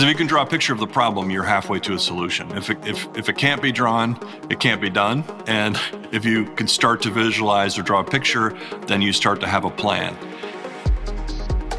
Because 0.00 0.08
if 0.08 0.14
you 0.14 0.18
can 0.18 0.28
draw 0.28 0.44
a 0.44 0.46
picture 0.46 0.72
of 0.72 0.78
the 0.78 0.86
problem, 0.86 1.28
you're 1.28 1.42
halfway 1.42 1.78
to 1.80 1.92
a 1.92 1.98
solution. 1.98 2.50
If 2.56 2.70
it, 2.70 2.78
if, 2.86 3.06
if 3.14 3.28
it 3.28 3.36
can't 3.36 3.60
be 3.60 3.70
drawn, 3.70 4.18
it 4.48 4.58
can't 4.58 4.80
be 4.80 4.88
done. 4.88 5.22
And 5.46 5.78
if 6.10 6.24
you 6.24 6.46
can 6.54 6.68
start 6.68 7.02
to 7.02 7.10
visualize 7.10 7.78
or 7.78 7.82
draw 7.82 8.00
a 8.00 8.04
picture, 8.04 8.56
then 8.86 9.02
you 9.02 9.12
start 9.12 9.40
to 9.40 9.46
have 9.46 9.66
a 9.66 9.70
plan. 9.70 10.16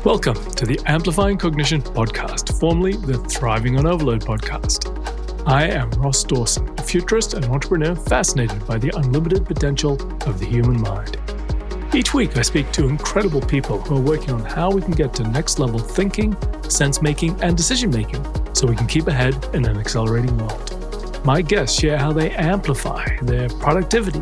Welcome 0.03 0.35
to 0.51 0.67
the 0.67 0.79
Amplifying 0.85 1.39
Cognition 1.39 1.81
podcast, 1.81 2.59
formerly 2.59 2.95
the 2.95 3.17
Thriving 3.27 3.79
on 3.79 3.87
Overload 3.87 4.21
podcast. 4.21 4.85
I 5.47 5.69
am 5.69 5.89
Ross 5.93 6.23
Dawson, 6.23 6.71
a 6.77 6.83
futurist 6.83 7.33
and 7.33 7.43
entrepreneur 7.45 7.95
fascinated 7.95 8.67
by 8.67 8.77
the 8.77 8.95
unlimited 8.97 9.47
potential 9.47 9.93
of 10.27 10.37
the 10.37 10.45
human 10.45 10.79
mind. 10.79 11.17
Each 11.91 12.13
week, 12.13 12.37
I 12.37 12.43
speak 12.43 12.71
to 12.73 12.87
incredible 12.87 13.41
people 13.41 13.81
who 13.81 13.97
are 13.97 14.01
working 14.01 14.29
on 14.29 14.45
how 14.45 14.69
we 14.69 14.83
can 14.83 14.91
get 14.91 15.11
to 15.15 15.23
next 15.23 15.57
level 15.57 15.79
thinking, 15.79 16.37
sense 16.71 17.01
making, 17.01 17.41
and 17.41 17.55
decision 17.55 17.89
making 17.89 18.25
so 18.53 18.67
we 18.67 18.75
can 18.75 18.87
keep 18.87 19.07
ahead 19.07 19.35
in 19.53 19.65
an 19.65 19.77
accelerating 19.77 20.37
world. 20.37 21.25
My 21.25 21.41
guests 21.41 21.79
share 21.79 21.97
how 21.97 22.11
they 22.11 22.31
amplify 22.31 23.05
their 23.21 23.47
productivity, 23.47 24.21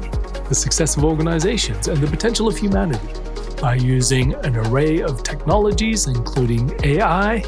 the 0.50 0.56
success 0.56 0.98
of 0.98 1.06
organizations, 1.06 1.88
and 1.88 1.98
the 1.98 2.08
potential 2.08 2.48
of 2.48 2.58
humanity 2.58 3.14
by 3.62 3.76
using 3.76 4.34
an 4.46 4.56
array 4.56 5.02
of 5.02 5.24
technologies, 5.24 6.08
including 6.08 6.78
AI, 6.84 7.44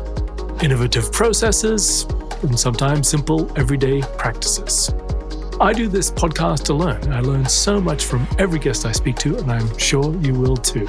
innovative 0.61 1.11
processes, 1.11 2.05
and 2.43 2.57
sometimes 2.59 3.07
simple 3.07 3.51
everyday 3.57 4.01
practices. 4.17 4.93
I 5.59 5.73
do 5.73 5.87
this 5.87 6.09
podcast 6.09 6.63
to 6.63 6.73
learn. 6.73 7.11
I 7.13 7.19
learn 7.19 7.45
so 7.45 7.79
much 7.79 8.05
from 8.05 8.27
every 8.39 8.59
guest 8.59 8.85
I 8.85 8.91
speak 8.91 9.17
to, 9.17 9.37
and 9.37 9.51
I'm 9.51 9.77
sure 9.77 10.15
you 10.17 10.33
will 10.33 10.57
too. 10.57 10.87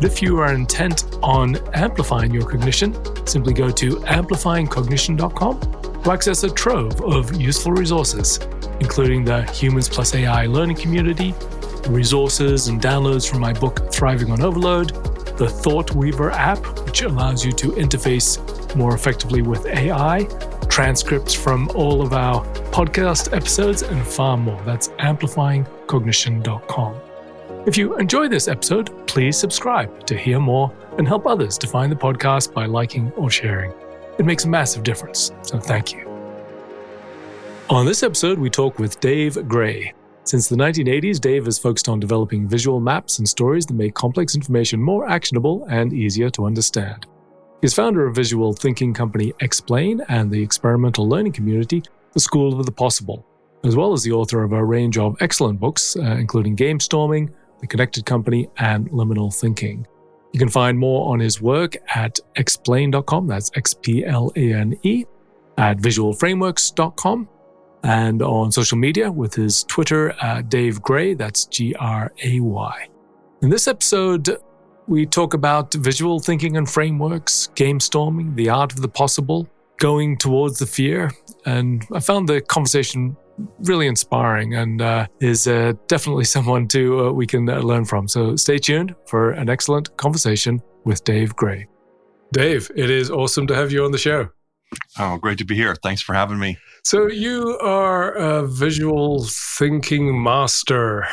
If 0.00 0.22
you 0.22 0.38
are 0.38 0.52
intent 0.52 1.18
on 1.22 1.56
amplifying 1.74 2.32
your 2.32 2.48
cognition, 2.48 2.96
simply 3.26 3.52
go 3.52 3.70
to 3.70 3.96
amplifyingcognition.com 3.96 6.02
to 6.02 6.10
access 6.10 6.42
a 6.42 6.50
trove 6.50 7.00
of 7.02 7.40
useful 7.40 7.72
resources, 7.72 8.40
including 8.80 9.24
the 9.24 9.44
Humans 9.52 9.88
Plus 9.88 10.14
AI 10.14 10.46
learning 10.46 10.76
community, 10.76 11.34
resources 11.88 12.68
and 12.68 12.80
downloads 12.80 13.28
from 13.28 13.40
my 13.40 13.52
book 13.52 13.92
Thriving 13.92 14.30
on 14.32 14.42
Overload, 14.42 14.90
the 15.36 15.48
Thought 15.48 15.94
Weaver 15.94 16.30
app, 16.30 16.64
which 16.84 17.02
allows 17.02 17.44
you 17.44 17.52
to 17.52 17.68
interface 17.72 18.38
more 18.76 18.94
effectively 18.94 19.42
with 19.42 19.66
AI, 19.66 20.24
transcripts 20.68 21.34
from 21.34 21.68
all 21.74 22.02
of 22.02 22.12
our 22.12 22.44
podcast 22.70 23.36
episodes, 23.36 23.82
and 23.82 24.06
far 24.06 24.36
more. 24.36 24.62
That's 24.64 24.88
amplifyingcognition.com. 24.88 27.11
If 27.64 27.76
you 27.76 27.96
enjoy 27.96 28.26
this 28.26 28.48
episode, 28.48 29.06
please 29.06 29.38
subscribe 29.38 30.04
to 30.06 30.18
hear 30.18 30.40
more 30.40 30.74
and 30.98 31.06
help 31.06 31.28
others 31.28 31.56
to 31.58 31.68
find 31.68 31.92
the 31.92 31.96
podcast 31.96 32.52
by 32.52 32.66
liking 32.66 33.12
or 33.12 33.30
sharing. 33.30 33.72
It 34.18 34.26
makes 34.26 34.44
a 34.44 34.48
massive 34.48 34.82
difference, 34.82 35.30
so 35.42 35.60
thank 35.60 35.92
you. 35.92 36.08
On 37.70 37.86
this 37.86 38.02
episode, 38.02 38.40
we 38.40 38.50
talk 38.50 38.80
with 38.80 38.98
Dave 38.98 39.46
Gray. 39.46 39.94
Since 40.24 40.48
the 40.48 40.56
1980s, 40.56 41.20
Dave 41.20 41.44
has 41.44 41.56
focused 41.56 41.88
on 41.88 42.00
developing 42.00 42.48
visual 42.48 42.80
maps 42.80 43.20
and 43.20 43.28
stories 43.28 43.64
that 43.66 43.74
make 43.74 43.94
complex 43.94 44.34
information 44.34 44.82
more 44.82 45.08
actionable 45.08 45.64
and 45.70 45.92
easier 45.92 46.30
to 46.30 46.46
understand. 46.46 47.06
He's 47.60 47.74
founder 47.74 48.04
of 48.08 48.16
visual 48.16 48.54
thinking 48.54 48.92
company 48.92 49.34
XPLANE 49.40 50.04
and 50.08 50.32
the 50.32 50.42
experimental 50.42 51.08
learning 51.08 51.32
community, 51.32 51.84
the 52.12 52.18
School 52.18 52.58
of 52.58 52.66
the 52.66 52.72
Possible, 52.72 53.24
as 53.62 53.76
well 53.76 53.92
as 53.92 54.02
the 54.02 54.10
author 54.10 54.42
of 54.42 54.50
a 54.50 54.64
range 54.64 54.98
of 54.98 55.16
excellent 55.20 55.60
books, 55.60 55.94
uh, 55.94 56.16
including 56.18 56.56
Gamestorming, 56.56 57.30
The 57.62 57.66
Connected 57.66 58.04
Company, 58.04 58.50
and 58.58 58.90
Liminal 58.90 59.34
Thinking. 59.34 59.86
You 60.32 60.38
can 60.38 60.50
find 60.50 60.78
more 60.78 61.12
on 61.12 61.20
his 61.20 61.40
work 61.40 61.76
at 61.94 62.18
xplane.com, 62.36 63.26
that's 63.26 63.50
X 63.54 63.72
P 63.72 64.04
L 64.04 64.32
A 64.36 64.52
N 64.52 64.78
E, 64.82 65.04
at 65.56 65.78
visualframeworks.com, 65.78 67.28
and 67.84 68.22
on 68.22 68.52
social 68.52 68.78
media 68.78 69.10
with 69.10 69.34
his 69.34 69.64
Twitter, 69.64 70.14
uh, 70.20 70.42
Dave 70.42 70.82
Gray, 70.82 71.14
that's 71.14 71.46
G 71.46 71.74
R 71.78 72.12
A 72.24 72.40
Y. 72.40 72.88
In 73.42 73.48
this 73.48 73.68
episode, 73.68 74.38
we 74.88 75.06
talk 75.06 75.34
about 75.34 75.72
visual 75.74 76.18
thinking 76.18 76.56
and 76.56 76.68
frameworks, 76.68 77.50
gamestorming, 77.54 78.34
the 78.34 78.48
art 78.48 78.72
of 78.72 78.82
the 78.82 78.88
possible, 78.88 79.48
going 79.78 80.16
towards 80.16 80.58
the 80.58 80.66
fear. 80.66 81.10
And 81.46 81.86
I 81.92 82.00
found 82.00 82.28
the 82.28 82.40
conversation 82.40 83.16
really 83.60 83.86
inspiring 83.86 84.54
and 84.54 84.82
uh, 84.82 85.06
is 85.20 85.46
uh, 85.46 85.72
definitely 85.88 86.24
someone 86.24 86.68
to 86.68 87.06
uh, 87.06 87.12
we 87.12 87.26
can 87.26 87.48
uh, 87.48 87.58
learn 87.60 87.84
from. 87.84 88.08
So 88.08 88.36
stay 88.36 88.58
tuned 88.58 88.94
for 89.06 89.32
an 89.32 89.48
excellent 89.48 89.96
conversation 89.96 90.60
with 90.84 91.04
Dave 91.04 91.34
Gray. 91.36 91.66
Dave, 92.32 92.70
it 92.74 92.90
is 92.90 93.10
awesome 93.10 93.46
to 93.48 93.54
have 93.54 93.72
you 93.72 93.84
on 93.84 93.92
the 93.92 93.98
show. 93.98 94.28
Oh, 94.98 95.18
great 95.18 95.38
to 95.38 95.44
be 95.44 95.54
here. 95.54 95.74
Thanks 95.76 96.02
for 96.02 96.14
having 96.14 96.38
me. 96.38 96.56
So 96.84 97.06
you 97.06 97.58
are 97.58 98.12
a 98.12 98.46
visual 98.46 99.24
thinking 99.58 100.22
master. 100.22 101.06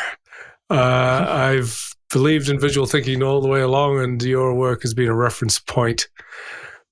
Uh, 0.69 1.25
I've 1.29 1.93
believed 2.11 2.49
in 2.49 2.59
visual 2.59 2.87
thinking 2.87 3.21
all 3.21 3.41
the 3.41 3.49
way 3.49 3.61
along, 3.61 3.99
and 3.99 4.21
your 4.23 4.53
work 4.55 4.81
has 4.83 4.93
been 4.93 5.09
a 5.09 5.15
reference 5.15 5.59
point 5.59 6.07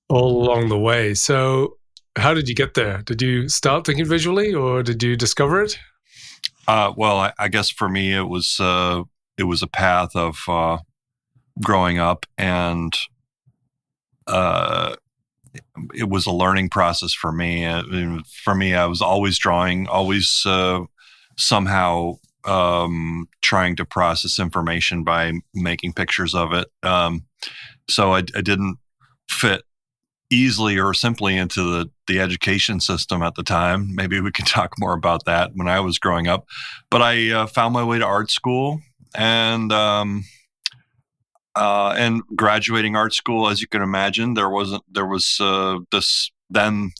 all 0.08 0.42
along 0.42 0.68
the 0.68 0.78
way. 0.78 1.14
So, 1.14 1.77
how 2.18 2.34
did 2.34 2.48
you 2.48 2.54
get 2.54 2.74
there? 2.74 3.02
Did 3.02 3.22
you 3.22 3.48
start 3.48 3.86
thinking 3.86 4.04
visually, 4.04 4.52
or 4.52 4.82
did 4.82 5.02
you 5.02 5.16
discover 5.16 5.62
it? 5.62 5.78
Uh, 6.66 6.92
well, 6.96 7.18
I, 7.18 7.32
I, 7.38 7.48
guess 7.48 7.70
for 7.70 7.88
me, 7.88 8.12
it 8.12 8.28
was 8.28 8.60
uh, 8.60 9.02
it 9.38 9.44
was 9.44 9.62
a 9.62 9.66
path 9.66 10.14
of 10.14 10.38
uh, 10.48 10.78
growing 11.62 11.98
up, 11.98 12.26
and 12.36 12.94
uh, 14.26 14.94
it 15.94 16.08
was 16.08 16.26
a 16.26 16.32
learning 16.32 16.68
process 16.68 17.14
for 17.14 17.32
me. 17.32 17.66
I 17.66 17.82
mean, 17.82 18.22
for 18.44 18.54
me, 18.54 18.74
I 18.74 18.86
was 18.86 19.00
always 19.00 19.38
drawing, 19.38 19.86
always 19.86 20.42
uh, 20.44 20.80
somehow 21.36 22.18
um, 22.44 23.28
trying 23.42 23.76
to 23.76 23.84
process 23.84 24.38
information 24.38 25.04
by 25.04 25.32
making 25.54 25.92
pictures 25.92 26.34
of 26.34 26.52
it. 26.52 26.68
Um, 26.82 27.24
so 27.88 28.12
I, 28.12 28.18
I, 28.36 28.40
didn't 28.40 28.78
fit 29.28 29.62
easily 30.30 30.78
or 30.78 30.92
simply 30.92 31.36
into 31.36 31.62
the, 31.62 31.90
the 32.06 32.20
education 32.20 32.80
system 32.80 33.22
at 33.22 33.34
the 33.34 33.42
time. 33.42 33.94
Maybe 33.94 34.20
we 34.20 34.30
can 34.30 34.44
talk 34.46 34.74
more 34.78 34.92
about 34.92 35.24
that 35.24 35.52
when 35.54 35.68
I 35.68 35.80
was 35.80 35.98
growing 35.98 36.28
up. 36.28 36.46
But 36.90 37.02
I 37.02 37.30
uh, 37.30 37.46
found 37.46 37.74
my 37.74 37.84
way 37.84 37.98
to 37.98 38.04
art 38.04 38.30
school 38.30 38.80
and 39.14 39.72
um, 39.72 40.24
uh, 41.54 41.94
and 41.96 42.22
graduating 42.36 42.94
art 42.94 43.14
school, 43.14 43.48
as 43.48 43.60
you 43.60 43.66
can 43.66 43.82
imagine, 43.82 44.34
there 44.34 44.50
wasn't 44.50 44.82
there 44.90 45.06
was 45.06 45.38
uh, 45.40 45.78
this 45.90 46.30
then 46.50 46.92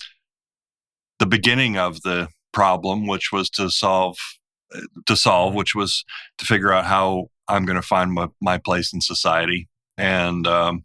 the 1.18 1.26
beginning 1.26 1.76
of 1.76 2.02
the 2.02 2.28
problem, 2.52 3.06
which 3.06 3.30
was 3.32 3.50
to 3.50 3.70
solve 3.70 4.16
to 5.06 5.16
solve, 5.16 5.54
which 5.54 5.74
was 5.74 6.04
to 6.38 6.44
figure 6.44 6.72
out 6.72 6.84
how 6.84 7.28
I'm 7.48 7.64
going 7.64 7.76
to 7.80 7.86
find 7.86 8.12
my, 8.12 8.28
my 8.40 8.58
place 8.58 8.92
in 8.92 9.00
society. 9.00 9.68
And 9.96 10.46
um, 10.46 10.84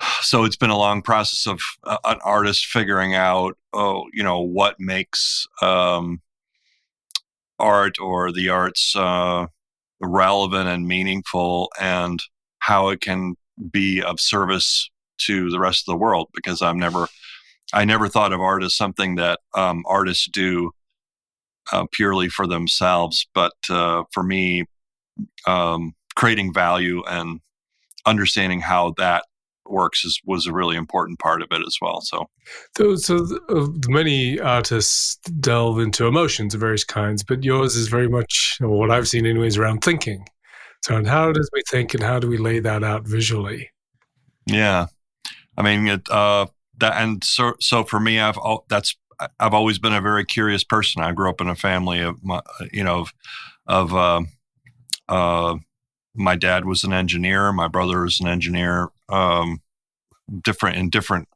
so 0.20 0.44
it's 0.44 0.56
been 0.56 0.70
a 0.70 0.78
long 0.78 1.02
process 1.02 1.46
of 1.46 1.60
uh, 1.84 1.98
an 2.04 2.18
artist 2.24 2.66
figuring 2.66 3.14
out, 3.14 3.56
oh, 3.72 4.04
you 4.12 4.22
know, 4.22 4.40
what 4.40 4.76
makes 4.78 5.46
um, 5.62 6.20
art 7.58 7.98
or 8.00 8.32
the 8.32 8.48
arts 8.48 8.94
uh, 8.96 9.46
relevant 10.00 10.68
and 10.68 10.86
meaningful, 10.86 11.70
and 11.80 12.20
how 12.58 12.88
it 12.88 13.00
can 13.00 13.34
be 13.70 14.02
of 14.02 14.20
service 14.20 14.90
to 15.18 15.50
the 15.50 15.58
rest 15.58 15.88
of 15.88 15.92
the 15.92 15.98
world. 15.98 16.28
Because 16.34 16.60
I'm 16.60 16.78
never, 16.78 17.08
I 17.72 17.84
never 17.84 18.08
thought 18.08 18.32
of 18.32 18.40
art 18.40 18.62
as 18.62 18.76
something 18.76 19.14
that 19.16 19.40
um, 19.54 19.84
artists 19.86 20.28
do 20.30 20.72
uh, 21.72 21.86
purely 21.92 22.28
for 22.28 22.46
themselves, 22.46 23.26
but 23.34 23.54
uh, 23.70 24.04
for 24.12 24.22
me, 24.22 24.64
um, 25.46 25.94
creating 26.14 26.52
value 26.52 27.02
and 27.08 27.40
understanding 28.06 28.60
how 28.60 28.94
that 28.98 29.24
works 29.70 30.04
is, 30.04 30.20
was 30.24 30.46
a 30.46 30.52
really 30.52 30.76
important 30.76 31.18
part 31.18 31.42
of 31.42 31.48
it 31.50 31.62
as 31.66 31.76
well. 31.80 32.00
So, 32.00 32.28
so, 32.76 32.96
so 32.96 33.26
uh, 33.48 33.66
many 33.88 34.38
artists 34.40 35.16
delve 35.40 35.78
into 35.80 36.06
emotions 36.06 36.54
of 36.54 36.60
various 36.60 36.84
kinds, 36.84 37.22
but 37.22 37.44
yours 37.44 37.76
is 37.76 37.88
very 37.88 38.08
much 38.08 38.56
what 38.60 38.90
I've 38.90 39.08
seen, 39.08 39.26
anyways, 39.26 39.56
around 39.56 39.82
thinking. 39.82 40.24
So, 40.84 40.96
and 40.96 41.06
how 41.06 41.32
does 41.32 41.50
we 41.52 41.62
think, 41.68 41.94
and 41.94 42.02
how 42.02 42.18
do 42.18 42.28
we 42.28 42.38
lay 42.38 42.60
that 42.60 42.84
out 42.84 43.06
visually? 43.06 43.70
Yeah, 44.46 44.86
I 45.56 45.62
mean, 45.62 45.88
it, 45.88 46.08
uh, 46.10 46.46
that, 46.78 46.94
and 47.02 47.24
so, 47.24 47.54
so 47.60 47.82
for 47.82 47.98
me, 47.98 48.20
I've 48.20 48.38
that's 48.68 48.94
I've 49.40 49.54
always 49.54 49.78
been 49.78 49.94
a 49.94 50.00
very 50.00 50.24
curious 50.24 50.62
person. 50.62 51.02
I 51.02 51.12
grew 51.12 51.30
up 51.30 51.40
in 51.40 51.48
a 51.48 51.56
family 51.56 52.00
of, 52.00 52.22
my, 52.22 52.42
you 52.72 52.84
know, 52.84 53.00
of, 53.00 53.12
of 53.66 53.94
uh, 53.94 54.20
uh, 55.08 55.56
my 56.14 56.36
dad 56.36 56.64
was 56.64 56.84
an 56.84 56.92
engineer, 56.92 57.52
my 57.52 57.68
brother 57.68 58.02
was 58.02 58.20
an 58.20 58.28
engineer, 58.28 58.90
um, 59.08 59.60
different 60.42 60.76
in 60.76 60.90
different 60.90 61.28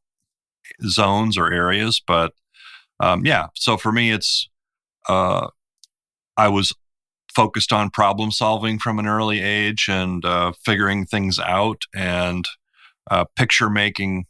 zones 0.86 1.38
or 1.38 1.52
areas. 1.52 2.02
But 2.06 2.32
um, 3.00 3.24
yeah, 3.24 3.48
so 3.54 3.76
for 3.76 3.92
me, 3.92 4.10
it's 4.10 4.48
uh, 5.08 5.48
I 6.36 6.48
was 6.48 6.74
focused 7.34 7.72
on 7.72 7.90
problem 7.90 8.30
solving 8.30 8.78
from 8.78 8.98
an 8.98 9.06
early 9.06 9.40
age 9.40 9.86
and 9.88 10.24
uh, 10.24 10.52
figuring 10.64 11.06
things 11.06 11.38
out 11.38 11.82
and 11.94 12.44
uh, 13.10 13.24
picture 13.36 13.70
making 13.70 14.26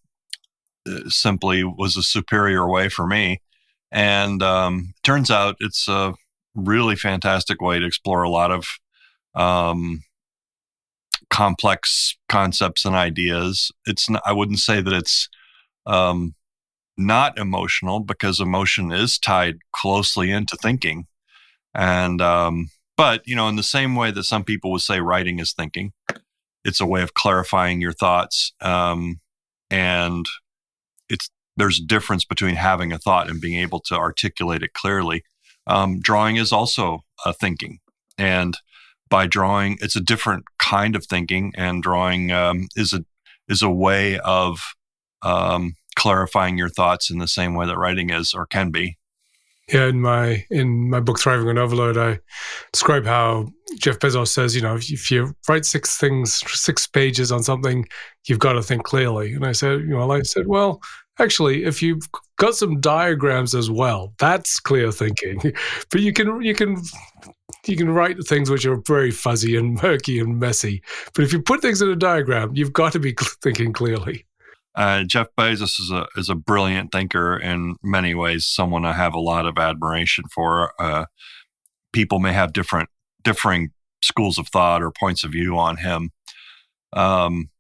simply 1.09 1.65
was 1.65 1.97
a 1.97 2.03
superior 2.03 2.69
way 2.69 2.89
for 2.89 3.07
me. 3.07 3.41
And 3.93 4.43
um, 4.43 4.95
turns 5.03 5.31
out 5.31 5.57
it's 5.61 5.89
a 5.89 6.15
really 6.55 6.97
fantastic 6.97 7.61
way 7.61 7.79
to 7.79 7.87
explore 7.87 8.23
a 8.23 8.31
lot 8.31 8.51
of 8.51 8.67
um, 9.35 10.03
complex 11.31 12.17
concepts 12.29 12.85
and 12.85 12.95
ideas. 12.95 13.71
It's 13.87 14.11
not, 14.11 14.23
I 14.27 14.33
wouldn't 14.33 14.59
say 14.59 14.81
that 14.81 14.93
it's 14.93 15.29
um, 15.87 16.35
not 16.97 17.39
emotional 17.39 18.01
because 18.01 18.41
emotion 18.41 18.93
is 18.93 19.19
tied 19.19 19.59
closely 19.73 20.31
into 20.31 20.57
thinking. 20.61 21.07
And 21.75 22.21
um, 22.21 22.71
but 22.97 23.27
you 23.27 23.37
know, 23.37 23.49
in 23.49 23.57
the 23.57 23.63
same 23.63 23.95
way 23.95 24.11
that 24.11 24.25
some 24.25 24.45
people 24.45 24.71
would 24.73 24.83
say 24.83 25.01
writing 25.01 25.39
is 25.39 25.53
thinking, 25.53 25.93
it's 26.65 26.81
a 26.81 26.87
way 26.87 27.03
of 27.03 27.15
clarifying 27.15 27.81
your 27.81 27.93
thoughts. 27.93 28.53
Um, 28.61 29.21
and 29.71 30.27
it's 31.09 31.31
there's 31.57 31.79
a 31.79 31.87
difference 31.87 32.25
between 32.25 32.57
having 32.57 32.93
a 32.93 32.99
thought 32.99 33.31
and 33.31 33.41
being 33.41 33.59
able 33.61 33.81
to 33.81 33.95
articulate 33.95 34.63
it 34.63 34.75
clearly. 34.75 35.25
Um, 35.67 36.01
drawing 36.01 36.37
is 36.37 36.53
also 36.53 37.05
a 37.25 37.33
thinking, 37.33 37.79
and 38.19 38.57
by 39.11 39.27
drawing, 39.27 39.77
it's 39.81 39.97
a 39.97 40.01
different 40.01 40.45
kind 40.59 40.97
of 40.97 41.05
thinking, 41.05 41.53
and 41.57 41.83
drawing 41.83 42.31
um, 42.31 42.69
is 42.77 42.93
a 42.93 43.05
is 43.49 43.63
a 43.63 43.71
way 43.71 44.19
of 44.21 44.61
um, 45.23 45.75
clarifying 45.97 46.57
your 46.57 46.69
thoughts 46.69 47.11
in 47.11 47.19
the 47.19 47.29
same 47.29 47.55
way 47.55 47.67
that 47.67 47.77
writing 47.77 48.11
is 48.11 48.33
or 48.33 48.47
can 48.47 48.71
be. 48.71 48.97
Yeah, 49.73 49.87
in 49.87 50.01
my 50.01 50.45
in 50.51 50.91
my 50.91 50.99
book 50.99 51.21
Thriving 51.21 51.49
on 51.49 51.59
Overload, 51.59 51.97
I 51.97 52.19
describe 52.73 53.05
how 53.05 53.49
Jeff 53.79 53.99
Bezos 54.01 54.29
says, 54.29 54.57
you 54.57 54.63
know, 54.63 54.75
if, 54.77 54.91
if 54.91 55.11
you 55.11 55.33
write 55.49 55.65
six 55.65 55.97
things, 55.97 56.43
six 56.59 56.87
pages 56.89 57.31
on 57.31 57.45
something, 57.45 57.87
you've 58.27 58.41
got 58.41 58.55
to 58.55 58.63
think 58.63 58.83
clearly. 58.83 59.33
And 59.33 59.47
I 59.47 59.53
said, 59.53 59.81
you 59.81 59.91
know, 59.91 60.11
I 60.11 60.23
said, 60.23 60.49
well, 60.49 60.81
actually, 61.21 61.65
if 61.65 61.83
you've 61.83 62.03
got 62.37 62.57
some 62.57 62.81
diagrams 62.81 63.55
as 63.55 63.71
well, 63.71 64.13
that's 64.19 64.59
clear 64.59 64.91
thinking. 64.91 65.41
but 65.91 66.01
you 66.01 66.13
can 66.13 66.43
you 66.43 66.55
can 66.55 66.83
you 67.67 67.77
can 67.77 67.91
write 67.91 68.17
the 68.17 68.23
things 68.23 68.51
which 68.51 68.67
are 68.67 68.81
very 68.87 69.11
fuzzy 69.11 69.57
and 69.57 69.75
murky 69.83 70.19
and 70.19 70.39
messy. 70.39 70.83
But 71.15 71.25
if 71.25 71.33
you 71.33 71.43
put 71.43 71.63
things 71.63 71.83
in 71.83 71.91
a 71.91 71.97
diagram, 71.97 72.53
you've 72.55 72.73
got 72.73 72.93
to 72.93 72.99
be 72.99 73.15
thinking 73.43 73.73
clearly. 73.73 74.27
Uh, 74.75 75.03
Jeff 75.03 75.27
Bezos 75.37 75.81
is 75.81 75.91
a 75.91 76.07
is 76.17 76.29
a 76.29 76.35
brilliant 76.35 76.93
thinker 76.93 77.37
in 77.37 77.77
many 77.83 78.15
ways. 78.15 78.47
Someone 78.47 78.85
I 78.85 78.93
have 78.93 79.15
a 79.15 79.21
lot 79.21 79.47
of 79.47 79.59
admiration 79.59 80.25
for. 80.33 80.73
Uh, 80.81 81.07
people 81.93 82.21
may 82.21 82.33
have 82.33 82.53
different 82.53 82.89
differing 83.25 83.71
schools 84.03 84.39
of 84.39 84.49
thought 84.49 84.83
or 84.83 84.93
points 84.93 85.25
of 85.25 85.33
view 85.33 85.59
on 85.59 85.79
him, 85.79 86.11
um, 86.93 87.51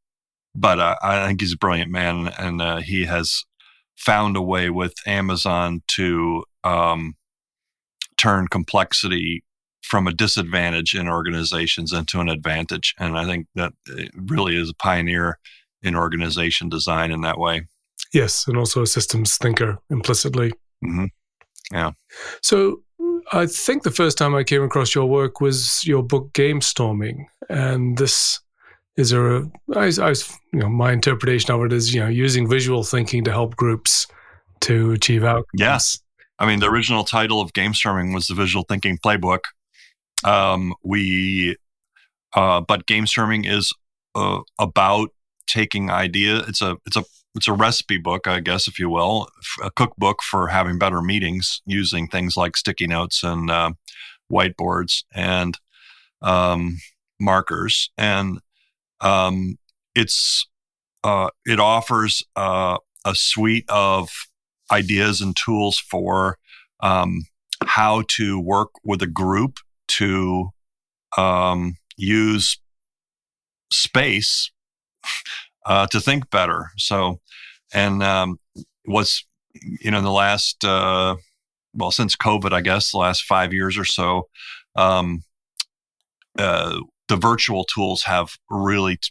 but 0.54 0.78
uh, 0.78 0.96
I 1.02 1.26
think 1.26 1.40
he's 1.40 1.52
a 1.52 1.58
brilliant 1.58 1.90
man, 1.90 2.32
and 2.38 2.62
uh, 2.62 2.76
he 2.76 3.06
has 3.06 3.44
found 3.96 4.36
a 4.36 4.42
way 4.42 4.70
with 4.70 4.94
Amazon 5.04 5.82
to 5.88 6.44
um, 6.62 7.16
turn 8.16 8.46
complexity 8.46 9.42
from 9.82 10.06
a 10.06 10.12
disadvantage 10.12 10.94
in 10.94 11.08
organizations 11.08 11.92
into 11.92 12.20
an 12.20 12.28
advantage. 12.28 12.94
And 12.98 13.18
I 13.18 13.24
think 13.24 13.46
that 13.54 13.72
really 14.14 14.56
is 14.56 14.70
a 14.70 14.74
pioneer 14.74 15.38
in 15.82 15.96
organization 15.96 16.68
design 16.68 17.10
in 17.10 17.22
that 17.22 17.38
way. 17.38 17.62
Yes, 18.12 18.46
and 18.46 18.56
also 18.56 18.82
a 18.82 18.86
systems 18.86 19.36
thinker 19.36 19.78
implicitly. 19.90 20.52
Mm-hmm. 20.84 21.06
Yeah. 21.72 21.92
So 22.42 22.82
I 23.32 23.46
think 23.46 23.82
the 23.82 23.90
first 23.90 24.18
time 24.18 24.34
I 24.34 24.44
came 24.44 24.62
across 24.62 24.94
your 24.94 25.06
work 25.06 25.40
was 25.40 25.86
your 25.86 26.02
book 26.02 26.32
Gamestorming, 26.32 27.26
and 27.48 27.96
this 27.96 28.40
is 28.96 29.12
a 29.12 29.48
I, 29.74 29.92
I, 30.00 30.14
you 30.52 30.60
know 30.60 30.68
my 30.68 30.92
interpretation 30.92 31.54
of 31.54 31.62
it 31.64 31.72
is 31.72 31.94
you 31.94 32.00
know 32.00 32.08
using 32.08 32.48
visual 32.48 32.82
thinking 32.82 33.24
to 33.24 33.30
help 33.30 33.56
groups 33.56 34.06
to 34.62 34.92
achieve 34.92 35.24
outcomes. 35.24 35.48
Yes. 35.54 35.98
I 36.38 36.46
mean, 36.46 36.60
the 36.60 36.70
original 36.70 37.04
title 37.04 37.40
of 37.42 37.52
Gamestorming 37.52 38.14
was 38.14 38.26
the 38.26 38.34
Visual 38.34 38.64
Thinking 38.66 38.96
Playbook. 38.96 39.40
Um, 40.24 40.74
we, 40.82 41.56
uh, 42.34 42.60
but 42.60 42.86
Gamestorming 42.86 43.50
is 43.50 43.72
uh, 44.14 44.40
about 44.58 45.10
taking 45.46 45.90
idea. 45.90 46.38
It's 46.38 46.62
a 46.62 46.76
it's 46.86 46.96
a 46.96 47.04
it's 47.34 47.48
a 47.48 47.52
recipe 47.52 47.98
book, 47.98 48.26
I 48.26 48.40
guess, 48.40 48.66
if 48.66 48.78
you 48.78 48.90
will, 48.90 49.28
a 49.62 49.70
cookbook 49.70 50.22
for 50.22 50.48
having 50.48 50.78
better 50.78 51.00
meetings 51.00 51.62
using 51.64 52.08
things 52.08 52.36
like 52.36 52.56
sticky 52.56 52.88
notes 52.88 53.22
and 53.22 53.50
uh, 53.50 53.72
whiteboards 54.30 55.04
and 55.14 55.56
um, 56.22 56.78
markers. 57.20 57.90
And 57.96 58.40
um, 59.00 59.58
it's 59.94 60.46
uh, 61.04 61.30
it 61.46 61.60
offers 61.60 62.22
uh, 62.36 62.78
a 63.04 63.14
suite 63.14 63.64
of 63.68 64.10
ideas 64.72 65.20
and 65.20 65.36
tools 65.36 65.78
for 65.78 66.36
um, 66.80 67.26
how 67.64 68.02
to 68.16 68.40
work 68.40 68.70
with 68.84 69.02
a 69.02 69.06
group 69.06 69.58
to 69.98 70.50
um, 71.16 71.74
use 71.96 72.58
space 73.72 74.50
uh, 75.66 75.86
to 75.88 76.00
think 76.00 76.30
better. 76.30 76.70
So, 76.76 77.20
and 77.72 78.02
um, 78.02 78.38
what's 78.84 79.26
you 79.54 79.90
know 79.90 79.98
in 79.98 80.04
the 80.04 80.10
last 80.10 80.64
uh, 80.64 81.16
well 81.74 81.90
since 81.90 82.16
COVID, 82.16 82.52
I 82.52 82.60
guess 82.60 82.90
the 82.90 82.98
last 82.98 83.24
five 83.24 83.52
years 83.52 83.78
or 83.78 83.84
so, 83.84 84.28
um, 84.76 85.22
uh, 86.38 86.80
the 87.08 87.16
virtual 87.16 87.64
tools 87.64 88.02
have 88.04 88.30
really 88.48 88.96
t- 88.96 89.10